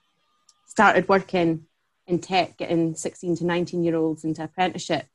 started 0.67 1.08
working 1.08 1.65
in 2.08 2.20
tech, 2.20 2.58
getting 2.58 2.96
16 2.96 3.38
to 3.38 3.46
19 3.46 3.84
year 3.84 3.96
olds 3.96 4.25
into 4.25 4.43
apprenticeships. 4.43 5.08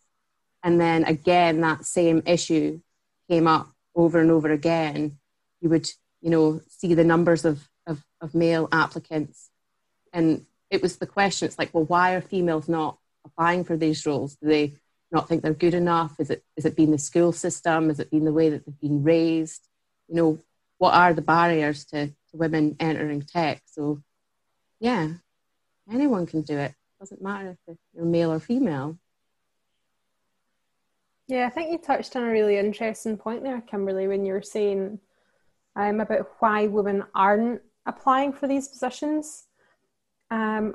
And 0.63 0.81
then 0.81 1.05
again, 1.05 1.61
that 1.61 1.85
same 1.85 2.23
issue 2.25 2.81
came 3.29 3.47
up 3.47 3.71
over 3.95 4.21
and 4.21 4.31
over 4.31 4.51
again 4.51 5.18
you 5.61 5.69
would 5.69 5.89
you 6.21 6.31
know 6.31 6.61
see 6.69 6.95
the 6.95 7.05
numbers 7.05 7.45
of, 7.45 7.69
of, 7.87 8.03
of 8.21 8.35
male 8.35 8.69
applicants. 8.73 9.51
And 10.13 10.47
it 10.71 10.83
was 10.83 10.97
the 10.97 11.07
question 11.07 11.47
it's 11.47 11.59
like 11.59 11.73
well 11.73 11.85
why 11.85 12.15
are 12.15 12.21
females 12.21 12.69
not 12.69 12.99
applying 13.25 13.65
for 13.65 13.77
these 13.77 14.05
roles? 14.07 14.37
Do 14.37 14.49
they 14.49 14.75
not 15.11 15.29
think 15.29 15.43
they're 15.43 15.55
good 15.55 15.75
enough? 15.75 16.15
Is 16.19 16.31
it 16.31 16.45
is 16.57 16.65
it 16.65 16.77
been 16.77 16.91
the 16.91 16.99
school 16.99 17.33
system? 17.33 17.91
Is 17.91 18.01
it 18.01 18.11
been 18.11 18.25
the 18.25 18.33
way 18.33 18.51
that 18.51 18.65
they've 18.65 18.81
been 18.81 19.03
raised? 19.03 19.67
You 20.09 20.17
know 20.17 20.39
what 20.79 20.95
are 20.95 21.13
the 21.13 21.23
barriers 21.23 21.85
to, 21.87 22.07
to 22.07 22.37
women 22.37 22.77
entering 22.79 23.23
tech? 23.23 23.63
So 23.67 24.03
yeah 24.81 25.09
anyone 25.91 26.27
can 26.27 26.43
do 26.43 26.59
it. 26.59 26.75
Doesn't 27.01 27.23
matter 27.23 27.57
if 27.67 27.77
you're 27.95 28.05
male 28.05 28.33
or 28.33 28.41
female. 28.41 28.99
Yeah 31.29 31.47
i 31.47 31.51
think 31.51 31.71
you 31.71 31.79
touched 31.79 32.17
on 32.17 32.25
a 32.25 32.31
really 32.31 32.57
interesting 32.57 33.17
point 33.17 33.43
there 33.45 33.61
kimberly 33.61 34.09
when 34.09 34.25
you 34.25 34.33
were 34.33 34.43
saying 34.43 34.99
um, 35.79 36.01
about 36.01 36.29
why 36.41 36.67
women 36.67 37.05
aren't 37.15 37.63
applying 37.87 38.33
for 38.33 38.47
these 38.47 38.69
positions. 38.69 39.45
Um, 40.31 40.75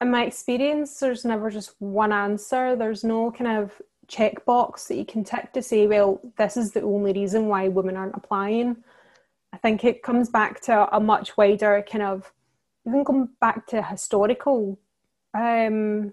in 0.00 0.10
my 0.10 0.24
experience, 0.24 0.98
there's 0.98 1.24
never 1.24 1.50
just 1.50 1.74
one 1.78 2.12
answer. 2.12 2.74
There's 2.74 3.04
no 3.04 3.30
kind 3.30 3.62
of 3.62 3.80
checkbox 4.08 4.88
that 4.88 4.96
you 4.96 5.04
can 5.04 5.22
tick 5.22 5.52
to 5.52 5.62
say, 5.62 5.86
well, 5.86 6.20
this 6.36 6.56
is 6.56 6.72
the 6.72 6.82
only 6.82 7.12
reason 7.12 7.46
why 7.46 7.68
women 7.68 7.96
aren't 7.96 8.16
applying. 8.16 8.76
I 9.52 9.56
think 9.58 9.84
it 9.84 10.02
comes 10.02 10.28
back 10.28 10.60
to 10.62 10.94
a 10.94 11.00
much 11.00 11.36
wider 11.36 11.84
kind 11.88 12.02
of, 12.02 12.32
even 12.86 13.04
going 13.04 13.28
back 13.40 13.66
to 13.68 13.82
historical 13.82 14.78
um, 15.32 16.12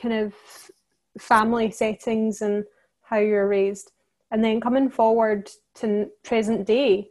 kind 0.00 0.14
of 0.14 0.34
family 1.18 1.70
settings 1.70 2.42
and 2.42 2.64
how 3.02 3.18
you're 3.18 3.48
raised. 3.48 3.90
And 4.30 4.44
then 4.44 4.60
coming 4.60 4.88
forward 4.88 5.50
to 5.76 6.10
present 6.22 6.66
day, 6.66 7.10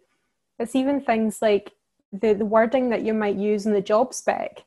it's 0.59 0.75
even 0.75 1.01
things 1.01 1.41
like 1.41 1.71
the, 2.11 2.33
the 2.33 2.45
wording 2.45 2.89
that 2.89 3.03
you 3.03 3.13
might 3.13 3.35
use 3.35 3.65
in 3.65 3.73
the 3.73 3.81
job 3.81 4.13
spec. 4.13 4.63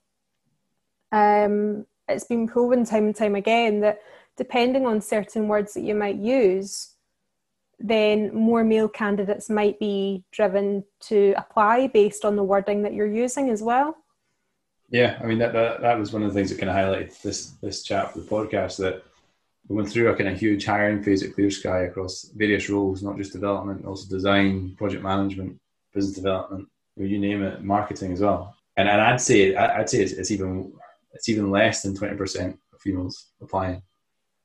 Um, 1.12 1.87
it's 2.09 2.25
been 2.25 2.47
proven 2.47 2.85
time 2.85 3.07
and 3.07 3.16
time 3.16 3.35
again 3.35 3.80
that 3.80 4.00
depending 4.37 4.87
on 4.87 5.00
certain 5.00 5.49
words 5.49 5.75
that 5.75 5.83
you 5.83 5.95
might 5.95 6.16
use, 6.16 6.95
then 7.78 8.35
more 8.35 8.64
male 8.64 8.88
candidates 8.88 9.49
might 9.49 9.78
be 9.78 10.25
driven 10.33 10.85
to 11.00 11.35
apply 11.37 11.87
based 11.88 12.25
on 12.25 12.37
the 12.37 12.42
wording 12.42 12.83
that 12.83 12.92
you're 12.92 13.12
using 13.12 13.50
as 13.50 13.62
well. 13.62 13.97
Yeah, 14.90 15.18
I 15.23 15.26
mean 15.26 15.38
that 15.38 15.52
that, 15.52 15.83
that 15.83 15.99
was 15.99 16.12
one 16.12 16.23
of 16.23 16.33
the 16.33 16.35
things 16.35 16.50
that 16.50 16.59
kind 16.59 16.71
of 16.71 16.76
highlighted 16.76 17.21
this 17.21 17.50
this 17.62 17.83
chat 17.83 18.12
for 18.12 18.21
the 18.21 18.26
podcast 18.26 18.78
that 18.78 19.04
we 19.68 19.76
went 19.76 19.90
through 19.90 20.09
a 20.09 20.16
kind 20.16 20.30
of 20.30 20.40
huge 20.40 20.64
hiring 20.64 21.02
phase 21.02 21.23
at 21.23 21.35
Clear 21.35 21.50
Sky 21.50 21.80
across 21.80 22.30
various 22.35 22.71
roles, 22.71 23.02
not 23.02 23.18
just 23.18 23.33
development, 23.33 23.85
also 23.85 24.09
design, 24.09 24.75
project 24.76 25.02
management, 25.02 25.61
business 25.95 26.16
development, 26.16 26.68
you 26.97 27.18
name 27.18 27.42
it, 27.42 27.62
marketing 27.62 28.12
as 28.12 28.21
well. 28.21 28.54
And, 28.76 28.88
and 28.88 29.00
I'd 29.00 29.21
say 29.21 29.54
I'd 29.54 29.88
say 29.88 30.02
it's, 30.02 30.12
it's 30.12 30.30
even 30.30 30.73
it's 31.12 31.28
even 31.28 31.50
less 31.50 31.83
than 31.83 31.95
twenty 31.95 32.16
percent 32.16 32.59
of 32.73 32.80
females 32.80 33.26
applying, 33.40 33.83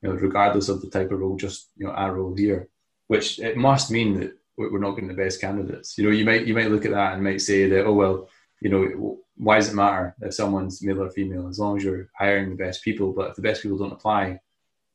you 0.01 0.09
know, 0.09 0.15
regardless 0.15 0.69
of 0.69 0.81
the 0.81 0.89
type 0.89 1.11
of 1.11 1.19
role. 1.19 1.37
Just 1.37 1.69
you 1.77 1.85
know, 1.85 1.93
our 1.93 2.15
role 2.15 2.35
here, 2.35 2.69
which 3.07 3.39
it 3.39 3.57
must 3.57 3.91
mean 3.91 4.19
that 4.19 4.33
we're 4.57 4.79
not 4.79 4.91
getting 4.91 5.07
the 5.07 5.13
best 5.13 5.41
candidates. 5.41 5.97
You 5.97 6.05
know, 6.05 6.11
you 6.11 6.25
might 6.25 6.45
you 6.45 6.53
might 6.53 6.71
look 6.71 6.85
at 6.85 6.91
that 6.91 7.13
and 7.13 7.23
might 7.23 7.41
say 7.41 7.67
that 7.69 7.85
oh 7.85 7.93
well, 7.93 8.29
you 8.61 8.69
know, 8.69 9.19
why 9.35 9.57
does 9.57 9.69
it 9.69 9.75
matter 9.75 10.15
if 10.21 10.33
someone's 10.33 10.81
male 10.81 11.03
or 11.03 11.09
female 11.09 11.47
as 11.47 11.59
long 11.59 11.77
as 11.77 11.83
you're 11.83 12.09
hiring 12.17 12.49
the 12.49 12.55
best 12.55 12.83
people? 12.83 13.13
But 13.13 13.29
if 13.29 13.35
the 13.35 13.41
best 13.41 13.61
people 13.61 13.77
don't 13.77 13.93
apply, 13.93 14.39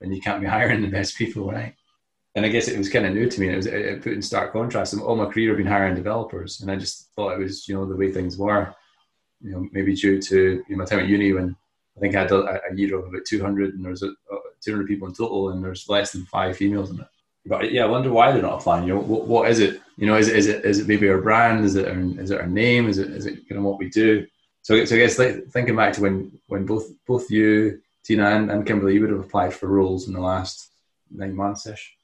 then 0.01 0.13
you 0.13 0.21
can't 0.21 0.41
be 0.41 0.47
hiring 0.57 0.83
the 0.83 0.89
best 0.89 1.17
people, 1.17 1.51
right? 1.51 1.75
And 2.39 2.47
I 2.47 2.51
guess 2.51 2.69
it 2.69 2.79
was 2.79 2.89
kind 2.89 3.05
of 3.05 3.13
new 3.13 3.29
to 3.29 3.41
me. 3.41 3.49
It 3.49 3.57
was 3.57 3.67
it 3.67 4.03
put 4.03 4.13
in 4.13 4.23
stark 4.23 4.53
contrast. 4.53 4.97
All 4.97 5.17
my 5.17 5.27
career, 5.27 5.51
I've 5.51 5.59
been 5.59 5.67
hiring 5.67 5.97
developers, 5.97 6.61
and 6.61 6.71
I 6.71 6.77
just 6.77 7.11
thought 7.15 7.35
it 7.35 7.39
was 7.39 7.69
you 7.69 7.75
know 7.75 7.85
the 7.85 7.97
way 7.97 8.13
things 8.13 8.39
were. 8.39 8.75
You 9.41 9.51
know, 9.53 9.69
maybe 9.73 9.95
due 9.95 10.23
to 10.23 10.37
you 10.37 10.65
know, 10.71 10.79
my 10.79 10.85
time 10.85 11.01
at 11.01 11.09
uni 11.09 11.33
when 11.33 11.57
I 11.97 12.01
think 12.01 12.15
I 12.15 12.23
had 12.23 12.33
a, 12.33 12.61
a 12.71 12.75
year 12.75 12.99
of 12.99 13.09
about 13.09 13.25
200, 13.27 13.75
and 13.75 13.85
there's 13.85 14.03
a, 14.03 14.11
200 14.65 14.87
people 14.87 15.09
in 15.09 15.15
total, 15.15 15.51
and 15.51 15.63
there's 15.63 15.89
less 15.89 16.13
than 16.13 16.27
five 16.27 16.57
females 16.57 16.91
in 16.91 17.01
it. 17.01 17.07
But 17.47 17.73
yeah, 17.73 17.85
I 17.85 17.89
wonder 17.89 18.13
why 18.13 18.33
they're 18.33 18.43
not 18.43 18.61
applying. 18.61 18.87
You 18.87 18.95
know, 18.95 19.01
what, 19.01 19.27
what 19.27 19.51
is 19.51 19.59
it? 19.59 19.81
You 19.97 20.07
know, 20.07 20.17
is 20.17 20.29
it, 20.29 20.37
is 20.37 20.47
it 20.47 20.65
is 20.65 20.79
it 20.79 20.89
maybe 20.89 21.09
our 21.09 21.21
brand? 21.21 21.65
Is 21.65 21.75
it 21.75 21.89
our, 21.89 21.99
is 22.23 22.31
it 22.31 22.41
our 22.41 22.47
name? 22.47 22.89
Is 22.89 22.99
it 22.99 23.11
is 23.11 23.27
it 23.27 23.49
kind 23.49 23.59
of 23.59 23.65
what 23.65 23.79
we 23.79 23.89
do? 23.91 24.27
So, 24.63 24.85
so 24.85 24.95
I 24.95 24.99
guess 24.99 25.19
like, 25.19 25.47
thinking 25.49 25.77
back 25.77 25.95
to 25.95 26.03
when 26.03 26.39
when 26.47 26.67
both 26.67 26.87
both 27.07 27.31
you, 27.31 27.81
Tina, 28.05 28.31
and, 28.31 28.51
and 28.51 28.67
Kimberly, 28.67 28.95
you 28.95 29.01
would 29.01 29.11
have 29.11 29.21
applied 29.21 29.55
for 29.55 29.67
roles 29.67 30.07
in 30.07 30.15
the 30.15 30.21
last 30.21 30.71
nine 31.11 31.35
months 31.35 31.67
ish 31.67 31.98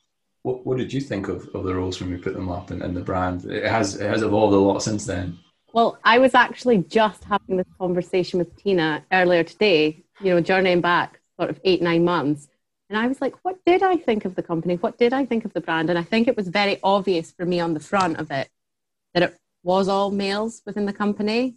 what, 0.44 0.64
what 0.66 0.76
did 0.76 0.92
you 0.92 1.00
think 1.00 1.28
of, 1.28 1.48
of 1.54 1.64
the 1.64 1.74
roles 1.74 2.00
when 2.00 2.10
we 2.10 2.18
put 2.18 2.34
them 2.34 2.50
up 2.50 2.70
and, 2.70 2.82
and 2.82 2.94
the 2.96 3.00
brand? 3.00 3.46
It 3.46 3.64
has 3.64 3.96
it 3.96 4.08
has 4.08 4.22
evolved 4.22 4.54
a 4.54 4.58
lot 4.58 4.82
since 4.82 5.04
then. 5.06 5.38
Well, 5.72 5.98
I 6.04 6.18
was 6.18 6.34
actually 6.34 6.78
just 6.78 7.24
having 7.24 7.56
this 7.56 7.66
conversation 7.80 8.38
with 8.38 8.54
Tina 8.56 9.04
earlier 9.10 9.42
today, 9.42 10.04
you 10.20 10.32
know, 10.32 10.40
journeying 10.40 10.82
back 10.82 11.20
sort 11.38 11.50
of 11.50 11.58
eight, 11.64 11.82
nine 11.82 12.04
months. 12.04 12.46
And 12.88 12.98
I 12.98 13.08
was 13.08 13.20
like, 13.20 13.34
what 13.42 13.56
did 13.64 13.82
I 13.82 13.96
think 13.96 14.26
of 14.26 14.34
the 14.34 14.42
company? 14.42 14.76
What 14.76 14.98
did 14.98 15.14
I 15.14 15.24
think 15.24 15.46
of 15.46 15.52
the 15.54 15.62
brand? 15.62 15.88
And 15.88 15.98
I 15.98 16.02
think 16.02 16.28
it 16.28 16.36
was 16.36 16.48
very 16.48 16.78
obvious 16.84 17.32
for 17.32 17.46
me 17.46 17.58
on 17.58 17.74
the 17.74 17.80
front 17.80 18.18
of 18.18 18.30
it 18.30 18.48
that 19.14 19.22
it 19.22 19.36
was 19.62 19.88
all 19.88 20.10
males 20.10 20.60
within 20.66 20.84
the 20.84 20.92
company. 20.92 21.56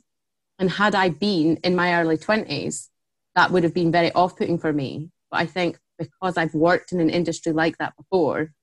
And 0.60 0.72
had 0.72 0.96
I 0.96 1.10
been 1.10 1.58
in 1.58 1.76
my 1.76 2.00
early 2.00 2.18
20s, 2.18 2.88
that 3.36 3.52
would 3.52 3.64
have 3.64 3.74
been 3.74 3.92
very 3.92 4.14
off 4.14 4.38
putting 4.38 4.58
for 4.58 4.72
me. 4.72 5.12
But 5.30 5.42
I 5.42 5.46
think 5.46 5.78
because 6.00 6.38
I've 6.38 6.54
worked 6.54 6.94
in 6.94 7.02
an 7.02 7.10
industry 7.10 7.52
like 7.52 7.78
that 7.80 7.96
before, 7.98 8.54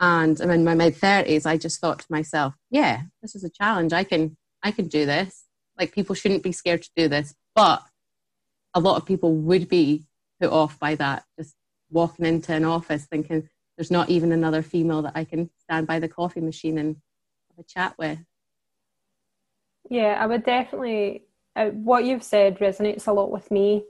and 0.00 0.40
I'm 0.40 0.50
in 0.50 0.64
my 0.64 0.74
mid 0.74 0.94
30s, 0.94 1.44
I 1.44 1.58
just 1.58 1.80
thought 1.80 1.98
to 2.00 2.06
myself, 2.08 2.54
yeah, 2.70 3.02
this 3.20 3.34
is 3.34 3.44
a 3.44 3.50
challenge. 3.50 3.92
I 3.92 4.04
can 4.04 4.36
I 4.62 4.70
can 4.70 4.88
do 4.88 5.06
this. 5.06 5.44
Like 5.78 5.92
people 5.92 6.14
shouldn't 6.14 6.42
be 6.42 6.52
scared 6.52 6.82
to 6.82 6.90
do 6.96 7.08
this. 7.08 7.34
But 7.54 7.82
a 8.74 8.80
lot 8.80 8.96
of 8.96 9.06
people 9.06 9.34
would 9.34 9.68
be 9.68 10.06
put 10.40 10.50
off 10.50 10.78
by 10.78 10.94
that, 10.96 11.24
just 11.38 11.54
walking 11.90 12.24
into 12.24 12.54
an 12.54 12.64
office 12.64 13.04
thinking 13.04 13.48
there's 13.76 13.90
not 13.90 14.08
even 14.08 14.32
another 14.32 14.62
female 14.62 15.02
that 15.02 15.12
I 15.14 15.24
can 15.24 15.50
stand 15.58 15.86
by 15.86 15.98
the 15.98 16.08
coffee 16.08 16.40
machine 16.40 16.78
and 16.78 16.96
have 17.50 17.64
a 17.64 17.68
chat 17.68 17.94
with. 17.98 18.18
Yeah, 19.88 20.18
I 20.20 20.26
would 20.26 20.44
definitely. 20.44 21.24
Uh, 21.56 21.66
what 21.70 22.04
you've 22.04 22.22
said 22.22 22.58
resonates 22.58 23.08
a 23.08 23.12
lot 23.12 23.30
with 23.30 23.50
me. 23.50 23.84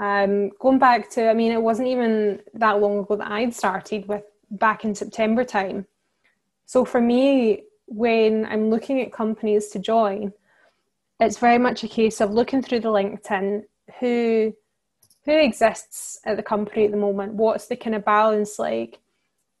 Um, 0.00 0.50
going 0.58 0.78
back 0.78 1.10
to, 1.10 1.28
I 1.28 1.34
mean, 1.34 1.52
it 1.52 1.60
wasn't 1.60 1.88
even 1.88 2.40
that 2.54 2.80
long 2.80 3.00
ago 3.00 3.14
that 3.16 3.30
I'd 3.30 3.54
started 3.54 4.08
with 4.08 4.24
back 4.58 4.84
in 4.84 4.94
September 4.94 5.44
time. 5.44 5.86
So 6.66 6.84
for 6.84 7.00
me, 7.00 7.64
when 7.86 8.46
I'm 8.46 8.70
looking 8.70 9.00
at 9.00 9.12
companies 9.12 9.68
to 9.68 9.78
join, 9.78 10.32
it's 11.20 11.38
very 11.38 11.58
much 11.58 11.84
a 11.84 11.88
case 11.88 12.20
of 12.20 12.32
looking 12.32 12.62
through 12.62 12.80
the 12.80 12.88
LinkedIn 12.88 13.62
who 14.00 14.54
who 15.24 15.32
exists 15.32 16.18
at 16.26 16.36
the 16.36 16.42
company 16.42 16.84
at 16.84 16.90
the 16.90 16.98
moment, 16.98 17.32
what's 17.32 17.66
the 17.66 17.76
kind 17.76 17.96
of 17.96 18.04
balance 18.04 18.58
like, 18.58 18.98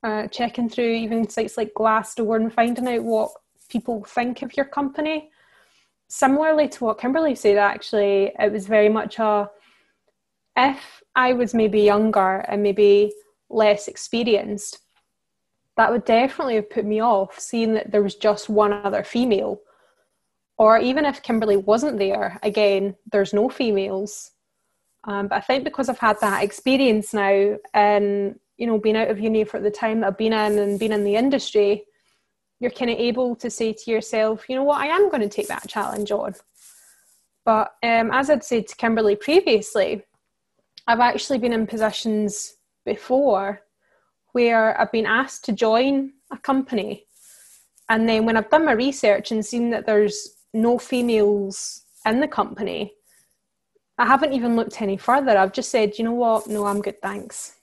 uh, 0.02 0.26
checking 0.26 0.68
through 0.68 0.92
even 0.92 1.26
sites 1.26 1.56
like 1.56 1.72
Glassdoor 1.72 2.36
and 2.36 2.52
finding 2.52 2.86
out 2.86 3.02
what 3.02 3.30
people 3.70 4.04
think 4.04 4.42
of 4.42 4.54
your 4.58 4.66
company. 4.66 5.30
Similarly 6.08 6.68
to 6.68 6.84
what 6.84 6.98
Kimberly 6.98 7.34
said, 7.34 7.56
actually, 7.56 8.30
it 8.38 8.52
was 8.52 8.66
very 8.66 8.90
much 8.90 9.18
a 9.18 9.50
if 10.56 11.02
I 11.16 11.32
was 11.32 11.54
maybe 11.54 11.80
younger 11.80 12.44
and 12.46 12.62
maybe 12.62 13.12
less 13.48 13.88
experienced, 13.88 14.78
that 15.76 15.90
would 15.90 16.04
definitely 16.04 16.56
have 16.56 16.70
put 16.70 16.84
me 16.84 17.00
off 17.00 17.38
seeing 17.38 17.74
that 17.74 17.90
there 17.90 18.02
was 18.02 18.14
just 18.14 18.48
one 18.48 18.72
other 18.72 19.02
female. 19.02 19.60
Or 20.56 20.78
even 20.78 21.04
if 21.04 21.22
Kimberly 21.22 21.56
wasn't 21.56 21.98
there, 21.98 22.38
again, 22.42 22.94
there's 23.10 23.34
no 23.34 23.48
females. 23.48 24.30
Um, 25.04 25.28
but 25.28 25.36
I 25.36 25.40
think 25.40 25.64
because 25.64 25.88
I've 25.88 25.98
had 25.98 26.20
that 26.20 26.44
experience 26.44 27.12
now 27.12 27.56
and, 27.74 28.38
you 28.56 28.66
know, 28.66 28.78
being 28.78 28.96
out 28.96 29.10
of 29.10 29.18
uni 29.18 29.44
for 29.44 29.60
the 29.60 29.70
time 29.70 30.00
that 30.00 30.08
I've 30.08 30.18
been 30.18 30.32
in 30.32 30.58
and 30.58 30.78
been 30.78 30.92
in 30.92 31.04
the 31.04 31.16
industry, 31.16 31.84
you're 32.60 32.70
kind 32.70 32.90
of 32.90 32.98
able 32.98 33.34
to 33.36 33.50
say 33.50 33.72
to 33.72 33.90
yourself, 33.90 34.48
you 34.48 34.54
know 34.54 34.62
what, 34.62 34.80
I 34.80 34.86
am 34.86 35.10
going 35.10 35.22
to 35.22 35.28
take 35.28 35.48
that 35.48 35.68
challenge 35.68 36.12
on. 36.12 36.34
But 37.44 37.72
um, 37.82 38.10
as 38.12 38.30
I'd 38.30 38.44
said 38.44 38.68
to 38.68 38.76
Kimberly 38.76 39.16
previously, 39.16 40.04
I've 40.86 41.00
actually 41.00 41.38
been 41.38 41.52
in 41.52 41.66
positions 41.66 42.54
before 42.86 43.63
where 44.34 44.78
I've 44.80 44.90
been 44.90 45.06
asked 45.06 45.44
to 45.44 45.52
join 45.52 46.12
a 46.32 46.36
company. 46.36 47.06
And 47.88 48.08
then 48.08 48.26
when 48.26 48.36
I've 48.36 48.50
done 48.50 48.64
my 48.64 48.72
research 48.72 49.30
and 49.30 49.46
seen 49.46 49.70
that 49.70 49.86
there's 49.86 50.36
no 50.52 50.76
females 50.76 51.82
in 52.04 52.18
the 52.18 52.26
company, 52.26 52.94
I 53.96 54.06
haven't 54.06 54.32
even 54.32 54.56
looked 54.56 54.82
any 54.82 54.96
further. 54.96 55.38
I've 55.38 55.52
just 55.52 55.70
said, 55.70 55.98
you 55.98 56.04
know 56.04 56.14
what? 56.14 56.48
No, 56.48 56.66
I'm 56.66 56.82
good, 56.82 57.00
thanks. 57.00 57.54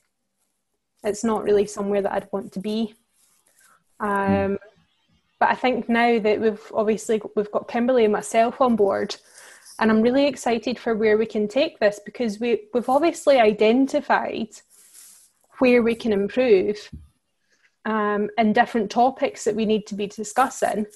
It's 1.04 1.26
not 1.26 1.44
really 1.44 1.66
somewhere 1.66 2.02
that 2.02 2.14
I'd 2.14 2.30
want 2.32 2.54
to 2.54 2.60
be. 2.62 2.94
Um, 4.00 4.58
but 5.42 5.50
I 5.50 5.56
think 5.56 5.90
now 5.90 6.20
that 6.20 6.40
we've 6.40 6.72
obviously 6.74 7.22
we've 7.36 7.52
got 7.52 7.68
Kimberly 7.68 8.06
and 8.06 8.14
myself 8.14 8.62
on 8.62 8.78
board, 8.78 9.18
and 9.80 9.92
I'm 9.92 10.02
really 10.02 10.26
excited 10.26 10.80
for 10.80 10.96
where 10.96 11.18
we 11.18 11.26
can 11.26 11.50
take 11.50 11.80
this 11.80 12.00
because 12.06 12.40
we 12.40 12.62
we've 12.74 12.88
obviously 12.88 13.40
identified 13.40 14.50
where 15.62 15.84
we 15.84 15.94
can 15.94 16.12
improve 16.12 16.90
um, 17.86 18.30
and 18.36 18.56
different 18.56 18.90
topics 18.90 19.44
that 19.44 19.56
we 19.56 19.66
need 19.66 19.86
to 19.86 19.96
be 19.96 20.08
discussing. 20.08 20.88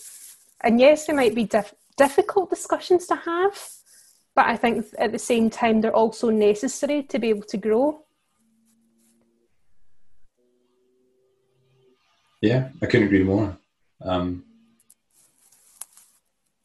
And 0.61 0.79
yes, 0.79 1.05
they 1.05 1.13
might 1.13 1.35
be 1.35 1.43
dif- 1.43 1.75
difficult 1.97 2.49
discussions 2.49 3.05
to 3.07 3.15
have, 3.15 3.55
but 4.35 4.47
I 4.47 4.57
think 4.57 4.87
at 4.97 5.11
the 5.11 5.19
same 5.19 5.51
time, 5.51 5.81
they're 5.81 5.95
also 5.95 6.31
necessary 6.31 7.03
to 7.03 7.19
be 7.19 7.29
able 7.29 7.43
to 7.43 7.57
grow. 7.57 8.01
Yeah, 12.41 12.69
I 12.81 12.87
couldn't 12.87 13.07
agree 13.07 13.23
more. 13.23 13.55
Um, 14.01 14.43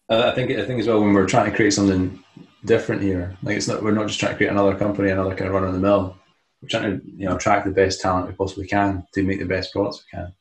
I 0.08 0.32
think 0.32 0.50
I 0.50 0.64
think 0.64 0.80
as 0.80 0.88
well 0.88 1.00
when 1.00 1.12
we're 1.12 1.26
trying 1.26 1.50
to 1.50 1.56
create 1.56 1.72
something 1.72 2.24
different 2.64 3.02
here, 3.02 3.36
like 3.42 3.56
it's 3.56 3.68
not 3.68 3.82
we're 3.82 3.92
not 3.92 4.08
just 4.08 4.18
trying 4.18 4.32
to 4.32 4.36
create 4.38 4.50
another 4.50 4.74
company, 4.74 5.10
another 5.10 5.36
kind 5.36 5.48
of 5.48 5.54
run 5.54 5.64
of 5.64 5.72
the 5.72 5.78
mill 5.78 6.19
we're 6.60 6.68
trying 6.68 7.00
to 7.00 7.06
you 7.06 7.26
know 7.26 7.36
attract 7.36 7.64
the 7.64 7.72
best 7.72 8.00
talent 8.00 8.28
we 8.28 8.34
possibly 8.34 8.66
can 8.66 9.06
to 9.14 9.22
make 9.22 9.38
the 9.38 9.44
best 9.46 9.72
products 9.72 10.04
we 10.04 10.18
can. 10.18 10.32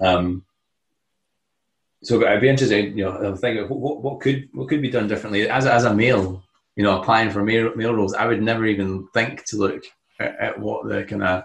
Um, 0.00 0.44
so 2.02 2.26
I'd 2.26 2.40
be 2.40 2.48
interested, 2.48 2.96
you 2.96 3.04
know, 3.04 3.36
think 3.36 3.68
what, 3.68 4.02
what 4.02 4.20
could 4.20 4.48
what 4.52 4.68
could 4.68 4.82
be 4.82 4.90
done 4.90 5.08
differently 5.08 5.48
as 5.48 5.66
as 5.66 5.84
a 5.84 5.94
male, 5.94 6.42
you 6.76 6.82
know, 6.82 7.00
applying 7.00 7.30
for 7.30 7.42
male, 7.42 7.74
male 7.76 7.94
roles. 7.94 8.14
I 8.14 8.26
would 8.26 8.42
never 8.42 8.64
even 8.66 9.06
think 9.08 9.44
to 9.46 9.56
look 9.56 9.84
at, 10.18 10.38
at 10.38 10.58
what 10.58 10.88
the 10.88 11.04
kind 11.04 11.22
of 11.22 11.44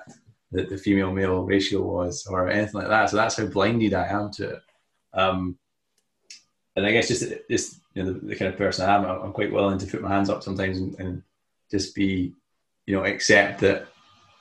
the, 0.52 0.64
the, 0.64 0.78
female 0.78 1.12
male 1.12 1.44
ratio 1.44 1.82
was 1.82 2.26
or 2.28 2.50
anything 2.50 2.80
like 2.80 2.88
that. 2.88 3.10
So 3.10 3.18
that's 3.18 3.36
how 3.36 3.46
blinded 3.48 3.94
I 3.94 4.08
am 4.08 4.32
to 4.32 4.52
it. 4.52 4.62
Um, 5.14 5.58
and 6.76 6.86
I 6.86 6.92
guess 6.92 7.10
just 7.10 7.34
just 7.50 7.80
you 7.94 8.04
know 8.04 8.14
the, 8.14 8.20
the, 8.20 8.36
kind 8.36 8.52
of 8.52 8.58
person 8.58 8.88
I 8.88 8.96
am, 8.96 9.06
I'm 9.06 9.34
quite 9.34 9.52
willing 9.52 9.78
to 9.80 9.88
put 9.88 10.02
my 10.02 10.10
hands 10.10 10.30
up 10.30 10.44
sometimes 10.44 10.78
and, 10.78 10.98
and 11.00 11.24
just 11.70 11.96
be 11.96 12.34
you 12.86 12.96
know, 12.96 13.04
accept 13.04 13.62
that 13.62 13.88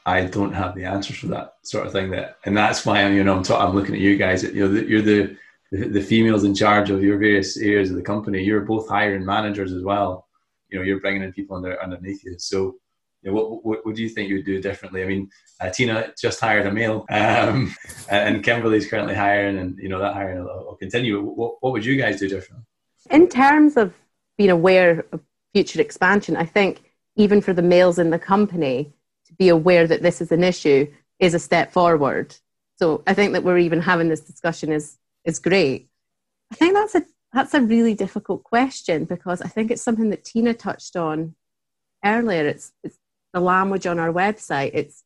I 0.06 0.26
don't 0.26 0.52
have 0.52 0.74
the 0.74 0.84
answers 0.84 1.16
for 1.16 1.28
that 1.28 1.54
sort 1.62 1.86
of 1.86 1.92
thing. 1.92 2.10
That, 2.10 2.38
and 2.44 2.56
that's 2.56 2.84
why 2.84 3.02
I'm, 3.02 3.14
you 3.14 3.24
know, 3.24 3.36
I'm, 3.36 3.42
ta- 3.42 3.66
I'm 3.66 3.74
looking 3.74 3.94
at 3.94 4.00
you 4.00 4.16
guys. 4.16 4.42
You 4.42 4.68
know, 4.68 4.80
you're 4.80 5.02
the, 5.02 5.36
the, 5.72 5.88
the 5.88 6.02
females 6.02 6.44
in 6.44 6.54
charge 6.54 6.90
of 6.90 7.02
your 7.02 7.18
various 7.18 7.56
areas 7.56 7.90
of 7.90 7.96
the 7.96 8.02
company. 8.02 8.42
You're 8.42 8.60
both 8.60 8.88
hiring 8.88 9.24
managers 9.24 9.72
as 9.72 9.82
well. 9.82 10.28
You 10.68 10.78
know, 10.78 10.84
you're 10.84 11.00
bringing 11.00 11.22
in 11.22 11.32
people 11.32 11.56
under, 11.56 11.82
underneath 11.82 12.22
you. 12.24 12.38
So, 12.38 12.74
you 13.22 13.30
know, 13.30 13.34
what, 13.34 13.64
what, 13.64 13.86
what 13.86 13.94
do 13.94 14.02
you 14.02 14.10
think 14.10 14.28
you 14.28 14.36
would 14.36 14.44
do 14.44 14.60
differently? 14.60 15.02
I 15.02 15.06
mean, 15.06 15.30
uh, 15.60 15.70
Tina 15.70 16.12
just 16.20 16.40
hired 16.40 16.66
a 16.66 16.72
male, 16.72 17.06
um, 17.08 17.74
and 18.10 18.44
Kimberly's 18.44 18.88
currently 18.88 19.14
hiring, 19.14 19.58
and 19.58 19.78
you 19.78 19.88
know 19.88 19.98
that 19.98 20.12
hiring 20.12 20.44
will, 20.44 20.66
will 20.66 20.76
continue. 20.76 21.22
What, 21.22 21.54
what 21.60 21.72
would 21.72 21.86
you 21.86 21.96
guys 21.96 22.20
do 22.20 22.28
differently? 22.28 22.66
In 23.10 23.28
terms 23.28 23.78
of 23.78 23.94
being 24.36 24.50
aware 24.50 25.06
of 25.12 25.20
future 25.54 25.80
expansion, 25.80 26.36
I 26.36 26.44
think 26.44 26.82
even 27.16 27.40
for 27.40 27.52
the 27.52 27.62
males 27.62 27.98
in 27.98 28.10
the 28.10 28.18
company 28.18 28.92
to 29.26 29.34
be 29.34 29.48
aware 29.48 29.86
that 29.86 30.02
this 30.02 30.20
is 30.20 30.32
an 30.32 30.44
issue 30.44 30.86
is 31.18 31.34
a 31.34 31.38
step 31.38 31.72
forward. 31.72 32.36
So 32.76 33.02
I 33.06 33.14
think 33.14 33.32
that 33.32 33.44
we're 33.44 33.58
even 33.58 33.80
having 33.80 34.08
this 34.08 34.20
discussion 34.20 34.72
is 34.72 34.98
is 35.24 35.38
great. 35.38 35.88
I 36.52 36.56
think 36.56 36.74
that's 36.74 36.94
a 36.94 37.02
that's 37.32 37.54
a 37.54 37.60
really 37.60 37.94
difficult 37.94 38.44
question 38.44 39.04
because 39.04 39.42
I 39.42 39.48
think 39.48 39.70
it's 39.70 39.82
something 39.82 40.10
that 40.10 40.24
Tina 40.24 40.54
touched 40.54 40.96
on 40.96 41.34
earlier. 42.04 42.46
It's, 42.46 42.72
it's 42.82 42.98
the 43.32 43.40
language 43.40 43.86
on 43.86 43.98
our 43.98 44.12
website. 44.12 44.70
It's 44.74 45.04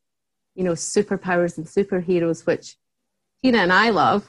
you 0.55 0.65
know 0.65 0.73
superpowers 0.73 1.57
and 1.57 1.67
superheroes, 1.67 2.47
which 2.47 2.77
Tina 3.43 3.59
and 3.59 3.73
I 3.73 3.91
love. 3.91 4.29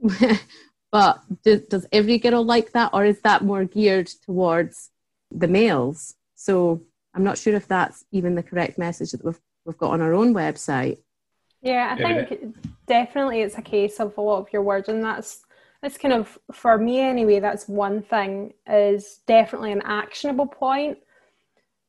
but 0.92 1.22
do, 1.42 1.58
does 1.58 1.86
every 1.92 2.18
girl 2.18 2.44
like 2.44 2.72
that, 2.72 2.90
or 2.92 3.04
is 3.04 3.20
that 3.20 3.44
more 3.44 3.64
geared 3.64 4.10
towards 4.24 4.90
the 5.30 5.48
males? 5.48 6.14
So 6.34 6.82
I'm 7.14 7.24
not 7.24 7.38
sure 7.38 7.54
if 7.54 7.66
that's 7.66 8.04
even 8.12 8.34
the 8.34 8.42
correct 8.42 8.78
message 8.78 9.12
that 9.12 9.24
we've 9.24 9.40
we've 9.64 9.78
got 9.78 9.92
on 9.92 10.00
our 10.00 10.14
own 10.14 10.34
website. 10.34 10.98
Yeah, 11.60 11.94
I 11.96 12.02
think 12.02 12.56
definitely 12.86 13.42
it's 13.42 13.58
a 13.58 13.62
case 13.62 14.00
of 14.00 14.16
a 14.16 14.20
lot 14.20 14.38
of 14.38 14.52
your 14.52 14.62
words, 14.62 14.88
and 14.88 15.02
that's 15.02 15.44
that's 15.82 15.98
kind 15.98 16.14
of 16.14 16.38
for 16.52 16.78
me 16.78 17.00
anyway. 17.00 17.40
That's 17.40 17.68
one 17.68 18.02
thing 18.02 18.54
is 18.66 19.20
definitely 19.26 19.72
an 19.72 19.82
actionable 19.84 20.46
point, 20.46 20.98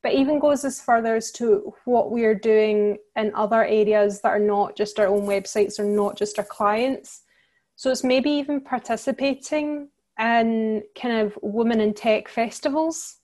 but 0.03 0.13
even 0.13 0.39
goes 0.39 0.65
as 0.65 0.82
further 0.82 1.15
as 1.15 1.32
to 1.34 1.73
what 1.86 2.12
we 2.12 2.25
are 2.25 2.36
doing 2.36 2.97
in 3.15 3.34
other 3.36 3.63
areas 3.63 4.21
that 4.21 4.29
are 4.29 4.39
not 4.39 4.75
just 4.75 4.99
our 4.99 5.08
own 5.08 5.25
websites 5.25 5.79
or 5.79 5.86
not 5.86 6.17
just 6.17 6.38
our 6.39 6.45
clients. 6.45 7.21
So 7.75 7.91
it's 7.91 8.03
maybe 8.03 8.29
even 8.32 8.62
participating 8.62 9.89
in 10.19 10.84
kind 10.99 11.21
of 11.21 11.38
women 11.41 11.79
in 11.79 11.93
tech 11.93 12.27
festivals 12.27 13.18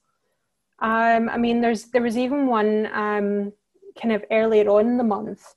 um, 0.78 1.28
I 1.28 1.38
mean, 1.38 1.60
there's 1.60 1.84
there 1.84 2.02
was 2.02 2.18
even 2.18 2.46
one 2.46 2.86
um, 2.92 3.52
kind 4.00 4.12
of 4.12 4.24
earlier 4.30 4.68
on 4.68 4.86
in 4.86 4.96
the 4.98 5.04
month 5.04 5.54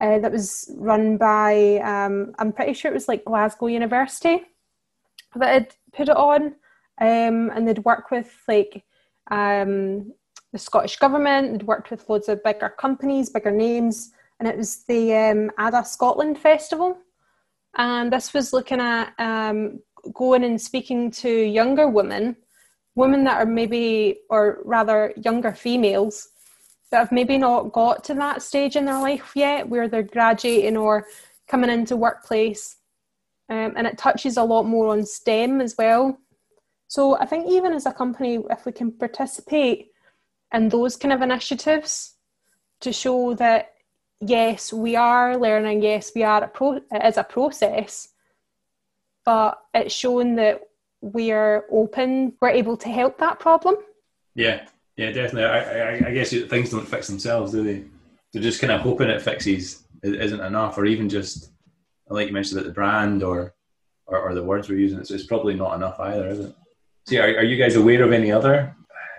uh, 0.00 0.18
that 0.20 0.30
was 0.30 0.72
run 0.76 1.16
by 1.16 1.78
um, 1.78 2.34
I'm 2.38 2.52
pretty 2.52 2.74
sure 2.74 2.90
it 2.90 2.94
was 2.94 3.08
like 3.08 3.24
Glasgow 3.24 3.66
University 3.66 4.42
that 5.34 5.52
had 5.52 5.74
put 5.92 6.08
it 6.08 6.16
on, 6.16 6.54
um, 7.00 7.50
and 7.50 7.66
they'd 7.66 7.84
work 7.84 8.10
with 8.10 8.32
like 8.46 8.84
um, 9.30 10.12
the 10.52 10.58
Scottish 10.58 10.96
government. 10.98 11.52
They'd 11.52 11.66
worked 11.66 11.90
with 11.90 12.08
loads 12.08 12.28
of 12.28 12.42
bigger 12.44 12.68
companies, 12.68 13.30
bigger 13.30 13.50
names, 13.50 14.12
and 14.38 14.48
it 14.48 14.56
was 14.56 14.84
the 14.84 15.14
um, 15.16 15.50
ADA 15.58 15.84
Scotland 15.84 16.38
Festival. 16.38 16.96
And 17.76 18.12
this 18.12 18.32
was 18.34 18.52
looking 18.52 18.80
at 18.80 19.14
going 20.14 20.44
and 20.44 20.60
speaking 20.60 21.10
to 21.10 21.30
younger 21.30 21.88
women, 21.88 22.36
women 22.94 23.24
that 23.24 23.38
are 23.38 23.46
maybe, 23.46 24.18
or 24.28 24.58
rather, 24.64 25.12
younger 25.16 25.52
females 25.52 26.28
that 26.90 26.98
have 26.98 27.12
maybe 27.12 27.38
not 27.38 27.72
got 27.72 28.04
to 28.04 28.14
that 28.14 28.42
stage 28.42 28.76
in 28.76 28.84
their 28.84 29.00
life 29.00 29.32
yet 29.34 29.68
where 29.68 29.88
they're 29.88 30.02
graduating 30.02 30.76
or 30.76 31.06
coming 31.48 31.70
into 31.70 31.96
workplace. 31.96 32.76
Um, 33.48 33.74
and 33.76 33.86
it 33.86 33.98
touches 33.98 34.36
a 34.36 34.44
lot 34.44 34.64
more 34.64 34.88
on 34.88 35.04
STEM 35.04 35.60
as 35.60 35.76
well. 35.76 36.18
So 36.88 37.16
I 37.18 37.26
think 37.26 37.48
even 37.48 37.72
as 37.72 37.86
a 37.86 37.92
company, 37.92 38.38
if 38.50 38.66
we 38.66 38.72
can 38.72 38.92
participate 38.92 39.90
in 40.52 40.68
those 40.68 40.96
kind 40.96 41.12
of 41.12 41.22
initiatives 41.22 42.14
to 42.80 42.92
show 42.92 43.34
that 43.34 43.72
yes, 44.20 44.72
we 44.72 44.96
are 44.96 45.36
learning, 45.36 45.82
yes, 45.82 46.12
we 46.14 46.22
are 46.22 46.44
a 46.44 46.48
pro- 46.48 46.76
it 46.90 47.04
is 47.04 47.16
a 47.16 47.24
process, 47.24 48.08
but 49.24 49.58
it's 49.74 49.94
shown 49.94 50.34
that 50.36 50.60
we 51.00 51.32
are 51.32 51.64
open, 51.70 52.34
we're 52.40 52.50
able 52.50 52.76
to 52.76 52.88
help 52.88 53.18
that 53.18 53.38
problem. 53.38 53.76
Yeah, 54.34 54.66
yeah, 54.96 55.12
definitely. 55.12 55.44
I, 55.44 55.96
I, 55.96 56.08
I 56.08 56.12
guess 56.12 56.30
things 56.30 56.70
don't 56.70 56.86
fix 56.86 57.06
themselves, 57.08 57.52
do 57.52 57.62
they? 57.62 57.84
They're 58.32 58.42
just 58.42 58.60
kind 58.60 58.72
of 58.72 58.80
hoping 58.80 59.08
it 59.08 59.22
fixes 59.22 59.84
isn't 60.02 60.40
enough, 60.40 60.78
or 60.78 60.86
even 60.86 61.08
just 61.08 61.52
like 62.08 62.28
you 62.28 62.32
mentioned 62.32 62.58
about 62.58 62.68
the 62.68 62.74
brand 62.74 63.22
or, 63.22 63.54
or, 64.06 64.18
or 64.18 64.34
the 64.34 64.42
words 64.42 64.68
we're 64.68 64.78
using. 64.78 65.04
So 65.04 65.14
it's 65.14 65.26
probably 65.26 65.54
not 65.54 65.74
enough 65.74 65.98
either, 66.00 66.28
is 66.28 66.40
it? 66.40 66.54
See, 67.06 67.18
are, 67.18 67.38
are 67.38 67.44
you 67.44 67.56
guys 67.56 67.76
aware 67.76 68.02
of 68.02 68.12
any 68.12 68.32
other? 68.32 68.74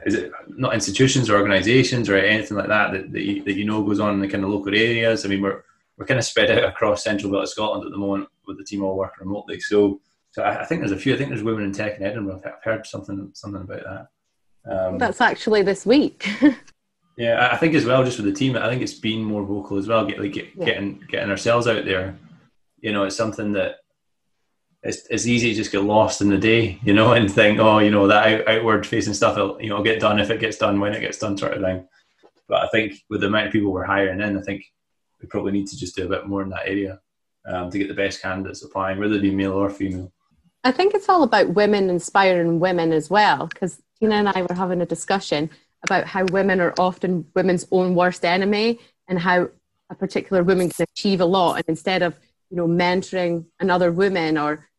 Is 0.05 0.15
it 0.15 0.31
not 0.47 0.73
institutions 0.73 1.29
or 1.29 1.37
organisations 1.37 2.09
or 2.09 2.17
anything 2.17 2.57
like 2.57 2.67
that 2.67 2.91
that, 2.91 3.11
that, 3.11 3.21
you, 3.21 3.43
that 3.43 3.53
you 3.53 3.65
know 3.65 3.83
goes 3.83 3.99
on 3.99 4.15
in 4.15 4.19
the 4.19 4.27
kind 4.27 4.43
of 4.43 4.49
local 4.49 4.73
areas? 4.73 5.25
I 5.25 5.29
mean, 5.29 5.41
we're 5.41 5.63
we're 5.97 6.05
kind 6.05 6.19
of 6.19 6.25
spread 6.25 6.49
out 6.49 6.63
across 6.63 7.03
central 7.03 7.31
belt 7.31 7.43
of 7.43 7.49
Scotland 7.49 7.85
at 7.85 7.91
the 7.91 7.97
moment 7.97 8.27
with 8.47 8.57
the 8.57 8.63
team 8.63 8.83
all 8.83 8.97
working 8.97 9.27
remotely. 9.27 9.59
So, 9.59 10.01
so 10.31 10.43
I, 10.43 10.61
I 10.61 10.65
think 10.65 10.81
there's 10.81 10.91
a 10.91 10.97
few. 10.97 11.13
I 11.13 11.17
think 11.17 11.29
there's 11.29 11.43
women 11.43 11.63
in 11.63 11.73
tech 11.73 11.97
in 11.97 12.03
Edinburgh. 12.03 12.41
I've 12.45 12.63
heard 12.63 12.85
something 12.85 13.31
something 13.33 13.61
about 13.61 13.83
that. 13.83 14.07
Um, 14.71 14.97
That's 14.97 15.21
actually 15.21 15.61
this 15.63 15.85
week. 15.85 16.29
yeah, 17.17 17.49
I 17.51 17.57
think 17.57 17.73
as 17.73 17.85
well, 17.85 18.03
just 18.03 18.17
with 18.17 18.27
the 18.27 18.33
team, 18.33 18.55
I 18.55 18.69
think 18.69 18.81
it's 18.81 18.93
been 18.93 19.23
more 19.23 19.43
vocal 19.43 19.77
as 19.77 19.87
well. 19.87 20.05
Get 20.05 20.19
like 20.19 20.33
get, 20.33 20.49
yeah. 20.55 20.65
getting 20.65 21.03
getting 21.09 21.29
ourselves 21.29 21.67
out 21.67 21.85
there. 21.85 22.17
You 22.79 22.93
know, 22.93 23.03
it's 23.03 23.17
something 23.17 23.53
that 23.53 23.77
it's, 24.83 25.05
it's 25.09 25.27
easy 25.27 25.49
to 25.51 25.55
just 25.55 25.71
get 25.71 25.83
lost 25.83 26.21
in 26.21 26.29
the 26.29 26.37
day, 26.37 26.79
you 26.83 26.93
know, 26.93 27.13
and 27.13 27.31
think, 27.31 27.59
oh, 27.59 27.79
you 27.79 27.91
know, 27.91 28.07
that 28.07 28.27
out, 28.27 28.47
outward 28.47 28.85
facing 28.85 29.13
stuff, 29.13 29.35
will, 29.35 29.61
you 29.61 29.69
know, 29.69 29.83
get 29.83 29.99
done 29.99 30.19
if 30.19 30.29
it 30.29 30.39
gets 30.39 30.57
done 30.57 30.79
when 30.79 30.93
it 30.93 31.01
gets 31.01 31.19
done, 31.19 31.37
sort 31.37 31.53
of 31.53 31.61
thing. 31.61 31.87
But 32.47 32.63
I 32.63 32.67
think 32.69 32.93
with 33.09 33.21
the 33.21 33.27
amount 33.27 33.47
of 33.47 33.53
people 33.53 33.71
we're 33.71 33.85
hiring 33.85 34.21
in, 34.21 34.37
I 34.37 34.41
think 34.41 34.63
we 35.21 35.27
probably 35.27 35.51
need 35.51 35.67
to 35.67 35.77
just 35.77 35.95
do 35.95 36.05
a 36.05 36.09
bit 36.09 36.27
more 36.27 36.41
in 36.41 36.49
that 36.49 36.67
area 36.67 36.99
um, 37.45 37.69
to 37.69 37.77
get 37.77 37.87
the 37.87 37.93
best 37.93 38.21
candidates 38.21 38.63
applying, 38.63 38.99
whether 38.99 39.13
they 39.13 39.19
be 39.19 39.35
male 39.35 39.53
or 39.53 39.69
female. 39.69 40.11
I 40.63 40.71
think 40.71 40.93
it's 40.93 41.09
all 41.09 41.23
about 41.23 41.55
women 41.55 41.89
inspiring 41.89 42.59
women 42.59 42.93
as 42.93 43.09
well, 43.09 43.47
because 43.47 43.81
Tina 43.99 44.15
and 44.15 44.29
I 44.29 44.43
were 44.43 44.55
having 44.55 44.81
a 44.81 44.85
discussion 44.85 45.49
about 45.83 46.05
how 46.05 46.25
women 46.25 46.61
are 46.61 46.73
often 46.77 47.25
women's 47.35 47.67
own 47.71 47.95
worst 47.95 48.23
enemy 48.23 48.79
and 49.07 49.19
how 49.19 49.49
a 49.89 49.95
particular 49.95 50.43
woman 50.43 50.69
can 50.69 50.85
achieve 50.95 51.19
a 51.19 51.25
lot. 51.25 51.57
And 51.57 51.65
instead 51.67 52.03
of, 52.03 52.15
you 52.49 52.57
know, 52.57 52.67
mentoring 52.67 53.45
another 53.59 53.91
woman 53.91 54.37
or 54.37 54.69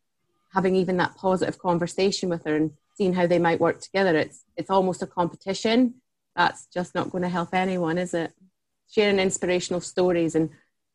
having 0.53 0.75
even 0.75 0.97
that 0.97 1.15
positive 1.15 1.59
conversation 1.59 2.29
with 2.29 2.45
her 2.45 2.55
and 2.55 2.71
seeing 2.95 3.13
how 3.13 3.27
they 3.27 3.39
might 3.39 3.59
work 3.59 3.81
together. 3.81 4.15
It's 4.15 4.43
it's 4.55 4.69
almost 4.69 5.01
a 5.01 5.07
competition. 5.07 5.95
That's 6.35 6.67
just 6.67 6.95
not 6.95 7.09
going 7.09 7.23
to 7.23 7.29
help 7.29 7.53
anyone, 7.53 7.97
is 7.97 8.13
it? 8.13 8.33
Sharing 8.89 9.19
inspirational 9.19 9.81
stories 9.81 10.35
and 10.35 10.49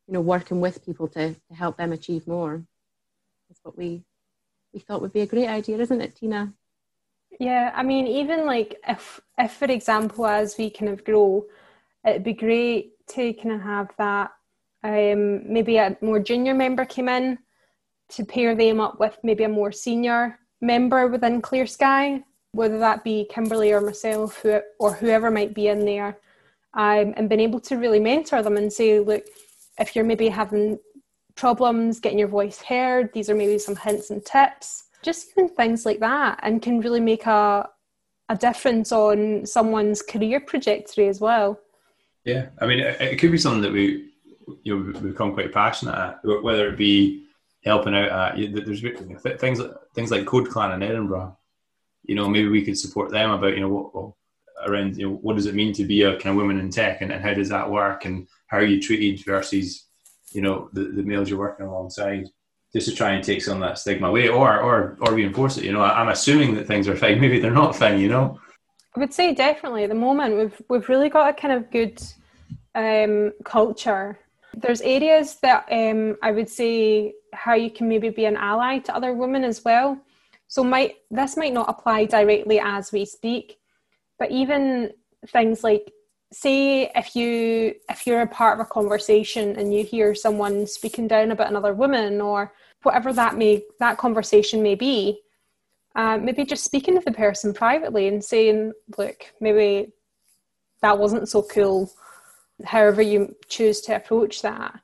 you 0.06 0.14
know 0.14 0.20
working 0.20 0.60
with 0.60 0.84
people 0.84 1.08
to, 1.08 1.34
to 1.34 1.54
help 1.54 1.76
them 1.76 1.92
achieve 1.92 2.26
more. 2.26 2.64
That's 3.48 3.60
what 3.62 3.76
we 3.76 4.04
we 4.72 4.80
thought 4.80 5.00
would 5.00 5.12
be 5.12 5.22
a 5.22 5.26
great 5.26 5.48
idea, 5.48 5.78
isn't 5.78 6.00
it, 6.00 6.16
Tina? 6.16 6.52
Yeah, 7.38 7.72
I 7.74 7.82
mean, 7.82 8.06
even 8.06 8.46
like 8.46 8.76
if 8.86 9.20
if 9.38 9.52
for 9.52 9.66
example, 9.66 10.26
as 10.26 10.56
we 10.58 10.70
kind 10.70 10.90
of 10.90 11.04
grow, 11.04 11.46
it'd 12.06 12.24
be 12.24 12.32
great 12.32 12.92
to 13.08 13.32
kind 13.34 13.54
of 13.54 13.60
have 13.62 13.90
that 13.98 14.30
um, 14.82 15.52
maybe 15.52 15.76
a 15.76 15.96
more 16.00 16.20
junior 16.20 16.54
member 16.54 16.84
came 16.84 17.08
in 17.08 17.38
to 18.10 18.24
pair 18.24 18.54
them 18.54 18.80
up 18.80 18.98
with 18.98 19.18
maybe 19.22 19.44
a 19.44 19.48
more 19.48 19.72
senior 19.72 20.38
member 20.60 21.06
within 21.08 21.40
Clear 21.40 21.66
Sky, 21.66 22.22
whether 22.52 22.78
that 22.78 23.04
be 23.04 23.28
Kimberly 23.30 23.72
or 23.72 23.80
myself 23.80 24.40
who, 24.40 24.60
or 24.80 24.94
whoever 24.94 25.30
might 25.30 25.54
be 25.54 25.68
in 25.68 25.84
there, 25.84 26.18
um, 26.74 27.14
and 27.16 27.28
being 27.28 27.40
able 27.40 27.60
to 27.60 27.76
really 27.76 28.00
mentor 28.00 28.42
them 28.42 28.56
and 28.56 28.72
say, 28.72 28.98
look, 29.00 29.24
if 29.78 29.94
you're 29.94 30.04
maybe 30.04 30.28
having 30.28 30.78
problems 31.38 32.00
getting 32.00 32.18
your 32.18 32.28
voice 32.28 32.60
heard, 32.60 33.12
these 33.14 33.30
are 33.30 33.34
maybe 33.34 33.58
some 33.58 33.76
hints 33.76 34.10
and 34.10 34.24
tips, 34.26 34.88
just 35.02 35.30
even 35.30 35.48
things 35.48 35.86
like 35.86 36.00
that, 36.00 36.40
and 36.42 36.60
can 36.60 36.80
really 36.80 37.00
make 37.00 37.24
a 37.26 37.68
a 38.30 38.36
difference 38.36 38.92
on 38.92 39.46
someone's 39.46 40.02
career 40.02 40.38
trajectory 40.40 41.08
as 41.08 41.18
well. 41.18 41.58
Yeah, 42.24 42.48
I 42.60 42.66
mean, 42.66 42.80
it, 42.80 43.00
it 43.00 43.16
could 43.18 43.32
be 43.32 43.38
something 43.38 43.62
that 43.62 43.72
we 43.72 44.10
you 44.64 44.78
know 44.78 45.00
become 45.00 45.32
quite 45.32 45.52
passionate 45.52 45.94
at, 45.94 46.42
whether 46.42 46.68
it 46.68 46.76
be 46.76 47.24
helping 47.64 47.94
out 47.94 48.36
at 48.36 48.66
there's 48.66 48.82
things 49.40 49.60
things 49.94 50.10
like 50.10 50.24
CodeClan 50.24 50.74
in 50.74 50.82
Edinburgh. 50.82 51.36
You 52.04 52.14
know, 52.14 52.28
maybe 52.28 52.48
we 52.48 52.64
could 52.64 52.78
support 52.78 53.10
them 53.10 53.30
about 53.30 53.54
you 53.54 53.60
know 53.60 53.68
what 53.68 54.12
around 54.68 54.96
you 54.96 55.08
know 55.08 55.16
what 55.16 55.36
does 55.36 55.46
it 55.46 55.54
mean 55.54 55.72
to 55.72 55.84
be 55.84 56.02
a 56.02 56.18
kind 56.18 56.30
of 56.30 56.36
woman 56.36 56.58
in 56.58 56.70
tech 56.70 57.00
and, 57.00 57.12
and 57.12 57.22
how 57.22 57.32
does 57.32 57.48
that 57.48 57.70
work 57.70 58.04
and 58.04 58.26
how 58.48 58.58
are 58.58 58.64
you 58.64 58.80
treated 58.80 59.24
versus 59.24 59.87
you 60.32 60.42
know 60.42 60.68
the, 60.72 60.84
the 60.84 61.02
males 61.02 61.28
you're 61.28 61.38
working 61.38 61.66
alongside 61.66 62.26
just 62.72 62.88
to 62.88 62.94
try 62.94 63.12
and 63.12 63.24
take 63.24 63.42
some 63.42 63.62
of 63.62 63.68
that 63.68 63.78
stigma 63.78 64.08
away 64.08 64.28
or 64.28 64.60
or 64.60 64.96
or 65.00 65.14
reinforce 65.14 65.56
it 65.56 65.64
you 65.64 65.72
know. 65.72 65.82
I'm 65.82 66.08
assuming 66.08 66.54
that 66.54 66.66
things 66.66 66.88
are 66.88 66.96
fine. 66.96 67.20
Maybe 67.24 67.40
they're 67.40 67.50
not 67.50 67.76
fine 67.76 68.00
you 68.00 68.08
know. 68.08 68.38
I 68.96 69.00
would 69.00 69.12
say 69.12 69.34
definitely. 69.34 69.84
At 69.84 69.90
the 69.90 69.94
moment 69.94 70.36
we've 70.36 70.62
we've 70.68 70.88
really 70.88 71.08
got 71.08 71.30
a 71.30 71.32
kind 71.32 71.54
of 71.54 71.70
good 71.70 72.02
um, 72.74 73.32
culture. 73.44 74.18
There's 74.54 74.80
areas 74.80 75.36
that 75.36 75.66
um, 75.70 76.16
I 76.22 76.30
would 76.32 76.48
say 76.48 77.14
how 77.32 77.54
you 77.54 77.70
can 77.70 77.88
maybe 77.88 78.10
be 78.10 78.24
an 78.24 78.36
ally 78.36 78.78
to 78.80 78.94
other 78.94 79.12
women 79.12 79.44
as 79.44 79.64
well. 79.64 79.98
So 80.48 80.64
might 80.64 80.96
this 81.10 81.36
might 81.36 81.52
not 81.52 81.68
apply 81.68 82.06
directly 82.06 82.58
as 82.58 82.92
we 82.92 83.04
speak, 83.04 83.58
but 84.18 84.30
even 84.30 84.92
things 85.28 85.62
like 85.62 85.92
say 86.32 86.90
if 86.94 87.16
you 87.16 87.74
if 87.88 88.06
you're 88.06 88.22
a 88.22 88.26
part 88.26 88.58
of 88.58 88.66
a 88.66 88.68
conversation 88.68 89.56
and 89.56 89.72
you 89.72 89.84
hear 89.84 90.14
someone 90.14 90.66
speaking 90.66 91.08
down 91.08 91.30
about 91.30 91.48
another 91.48 91.74
woman 91.74 92.20
or 92.20 92.52
whatever 92.82 93.12
that 93.12 93.36
may 93.36 93.62
that 93.80 93.98
conversation 93.98 94.62
may 94.62 94.74
be, 94.74 95.20
uh, 95.96 96.18
maybe 96.18 96.44
just 96.44 96.64
speaking 96.64 96.94
to 96.94 97.04
the 97.04 97.12
person 97.12 97.52
privately 97.54 98.08
and 98.08 98.22
saying, 98.22 98.72
look, 98.98 99.32
maybe 99.40 99.92
that 100.82 100.98
wasn't 100.98 101.28
so 101.28 101.42
cool 101.42 101.90
however 102.64 103.00
you 103.00 103.34
choose 103.48 103.80
to 103.82 103.96
approach 103.96 104.42
that, 104.42 104.80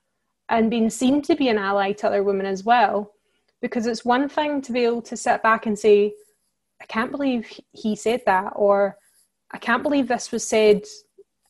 and 0.49 0.71
being 0.71 0.91
seen 0.91 1.21
to 1.23 1.35
be 1.35 1.49
an 1.49 1.59
ally 1.59 1.93
to 1.93 2.07
other 2.07 2.23
women 2.23 2.47
as 2.47 2.65
well. 2.65 3.13
Because 3.61 3.87
it's 3.87 4.05
one 4.05 4.29
thing 4.29 4.61
to 4.63 4.73
be 4.73 4.85
able 4.85 5.03
to 5.03 5.17
sit 5.17 5.43
back 5.43 5.67
and 5.67 5.79
say, 5.79 6.13
I 6.81 6.87
can't 6.87 7.11
believe 7.11 7.49
he 7.73 7.97
said 7.97 8.23
that, 8.27 8.53
or 8.57 8.97
I 9.51 9.59
can't 9.59 9.83
believe 9.83 10.07
this 10.09 10.31
was 10.33 10.47
said 10.47 10.83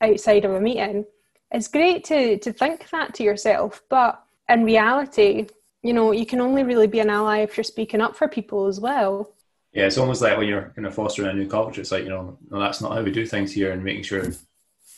outside 0.05 0.45
of 0.45 0.53
a 0.53 0.61
meeting. 0.61 1.05
It's 1.51 1.69
great 1.69 2.05
to, 2.05 2.39
to 2.39 2.53
think 2.53 2.89
that 2.91 3.15
to 3.15 3.23
yourself, 3.23 3.83
but 3.89 4.23
in 4.49 4.65
reality, 4.65 5.47
you 5.83 5.93
know, 5.93 6.13
you 6.13 6.27
can 6.27 6.41
only 6.41 6.63
really 6.63 6.87
be 6.87 7.01
an 7.01 7.11
ally 7.11 7.39
if 7.39 7.57
you're 7.57 7.65
speaking 7.65 8.01
up 8.01 8.17
for 8.17 8.29
people 8.29 8.67
as 8.67 8.81
well. 8.81 9.33
Yeah, 9.73 9.87
it's 9.87 9.99
almost 9.99 10.23
like 10.23 10.39
when 10.39 10.49
you're 10.49 10.73
kind 10.75 10.87
of 10.87 10.95
fostering 10.95 11.29
a 11.29 11.35
new 11.35 11.49
culture, 11.49 11.81
it's 11.81 11.93
like, 11.93 12.05
you 12.05 12.11
know, 12.11 12.39
no, 12.51 12.61
that's 12.61 12.81
not 12.81 12.93
how 12.93 13.03
we 13.03 13.11
do 13.11 13.27
things 13.27 13.53
here, 13.53 13.73
and 13.73 13.83
making 13.83 14.05
sure 14.05 14.25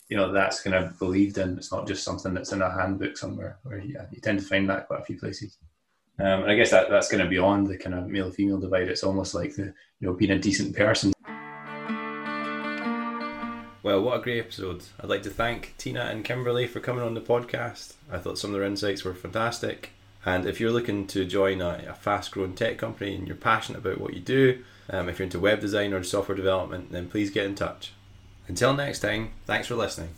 you 0.09 0.15
know 0.15 0.31
that's 0.31 0.61
kind 0.61 0.75
of 0.75 0.97
believed 0.99 1.37
in. 1.37 1.57
It's 1.57 1.71
not 1.71 1.87
just 1.87 2.03
something 2.03 2.33
that's 2.33 2.53
in 2.53 2.61
a 2.61 2.71
handbook 2.71 3.17
somewhere. 3.17 3.59
Where 3.63 3.79
yeah, 3.79 4.05
you 4.11 4.21
tend 4.21 4.39
to 4.39 4.45
find 4.45 4.69
that 4.69 4.87
quite 4.87 5.01
a 5.01 5.05
few 5.05 5.17
places. 5.17 5.57
Um, 6.19 6.43
and 6.43 6.51
I 6.51 6.55
guess 6.55 6.71
that 6.71 6.89
that's 6.89 7.09
kind 7.09 7.21
of 7.21 7.29
beyond 7.29 7.67
the 7.67 7.77
kind 7.77 7.95
of 7.95 8.07
male 8.07 8.31
female 8.31 8.59
divide. 8.59 8.87
It's 8.87 9.03
almost 9.03 9.35
like 9.35 9.55
the 9.55 9.73
you 9.99 10.07
know 10.07 10.13
being 10.13 10.31
a 10.31 10.39
decent 10.39 10.75
person. 10.75 11.13
Well, 13.87 14.01
what 14.01 14.19
a 14.19 14.21
great 14.21 14.39
episode! 14.39 14.83
I'd 14.99 15.07
like 15.07 15.23
to 15.23 15.29
thank 15.29 15.73
Tina 15.77 16.01
and 16.01 16.25
Kimberly 16.25 16.67
for 16.67 16.81
coming 16.81 17.05
on 17.05 17.13
the 17.13 17.21
podcast. 17.21 17.93
I 18.11 18.17
thought 18.17 18.37
some 18.37 18.49
of 18.49 18.59
their 18.59 18.67
insights 18.67 19.05
were 19.05 19.13
fantastic. 19.13 19.91
And 20.25 20.45
if 20.45 20.59
you're 20.59 20.71
looking 20.71 21.07
to 21.07 21.23
join 21.23 21.61
a, 21.61 21.85
a 21.87 21.93
fast 21.93 22.31
growing 22.31 22.53
tech 22.53 22.77
company 22.77 23.15
and 23.15 23.25
you're 23.25 23.37
passionate 23.37 23.77
about 23.77 24.01
what 24.01 24.13
you 24.13 24.19
do, 24.19 24.61
um, 24.89 25.07
if 25.07 25.19
you're 25.19 25.23
into 25.23 25.39
web 25.39 25.61
design 25.61 25.93
or 25.93 26.03
software 26.03 26.35
development, 26.35 26.91
then 26.91 27.09
please 27.09 27.29
get 27.29 27.45
in 27.45 27.55
touch. 27.55 27.93
Until 28.49 28.73
next 28.73 28.99
time, 28.99 29.31
thanks 29.45 29.67
for 29.67 29.75
listening. 29.75 30.09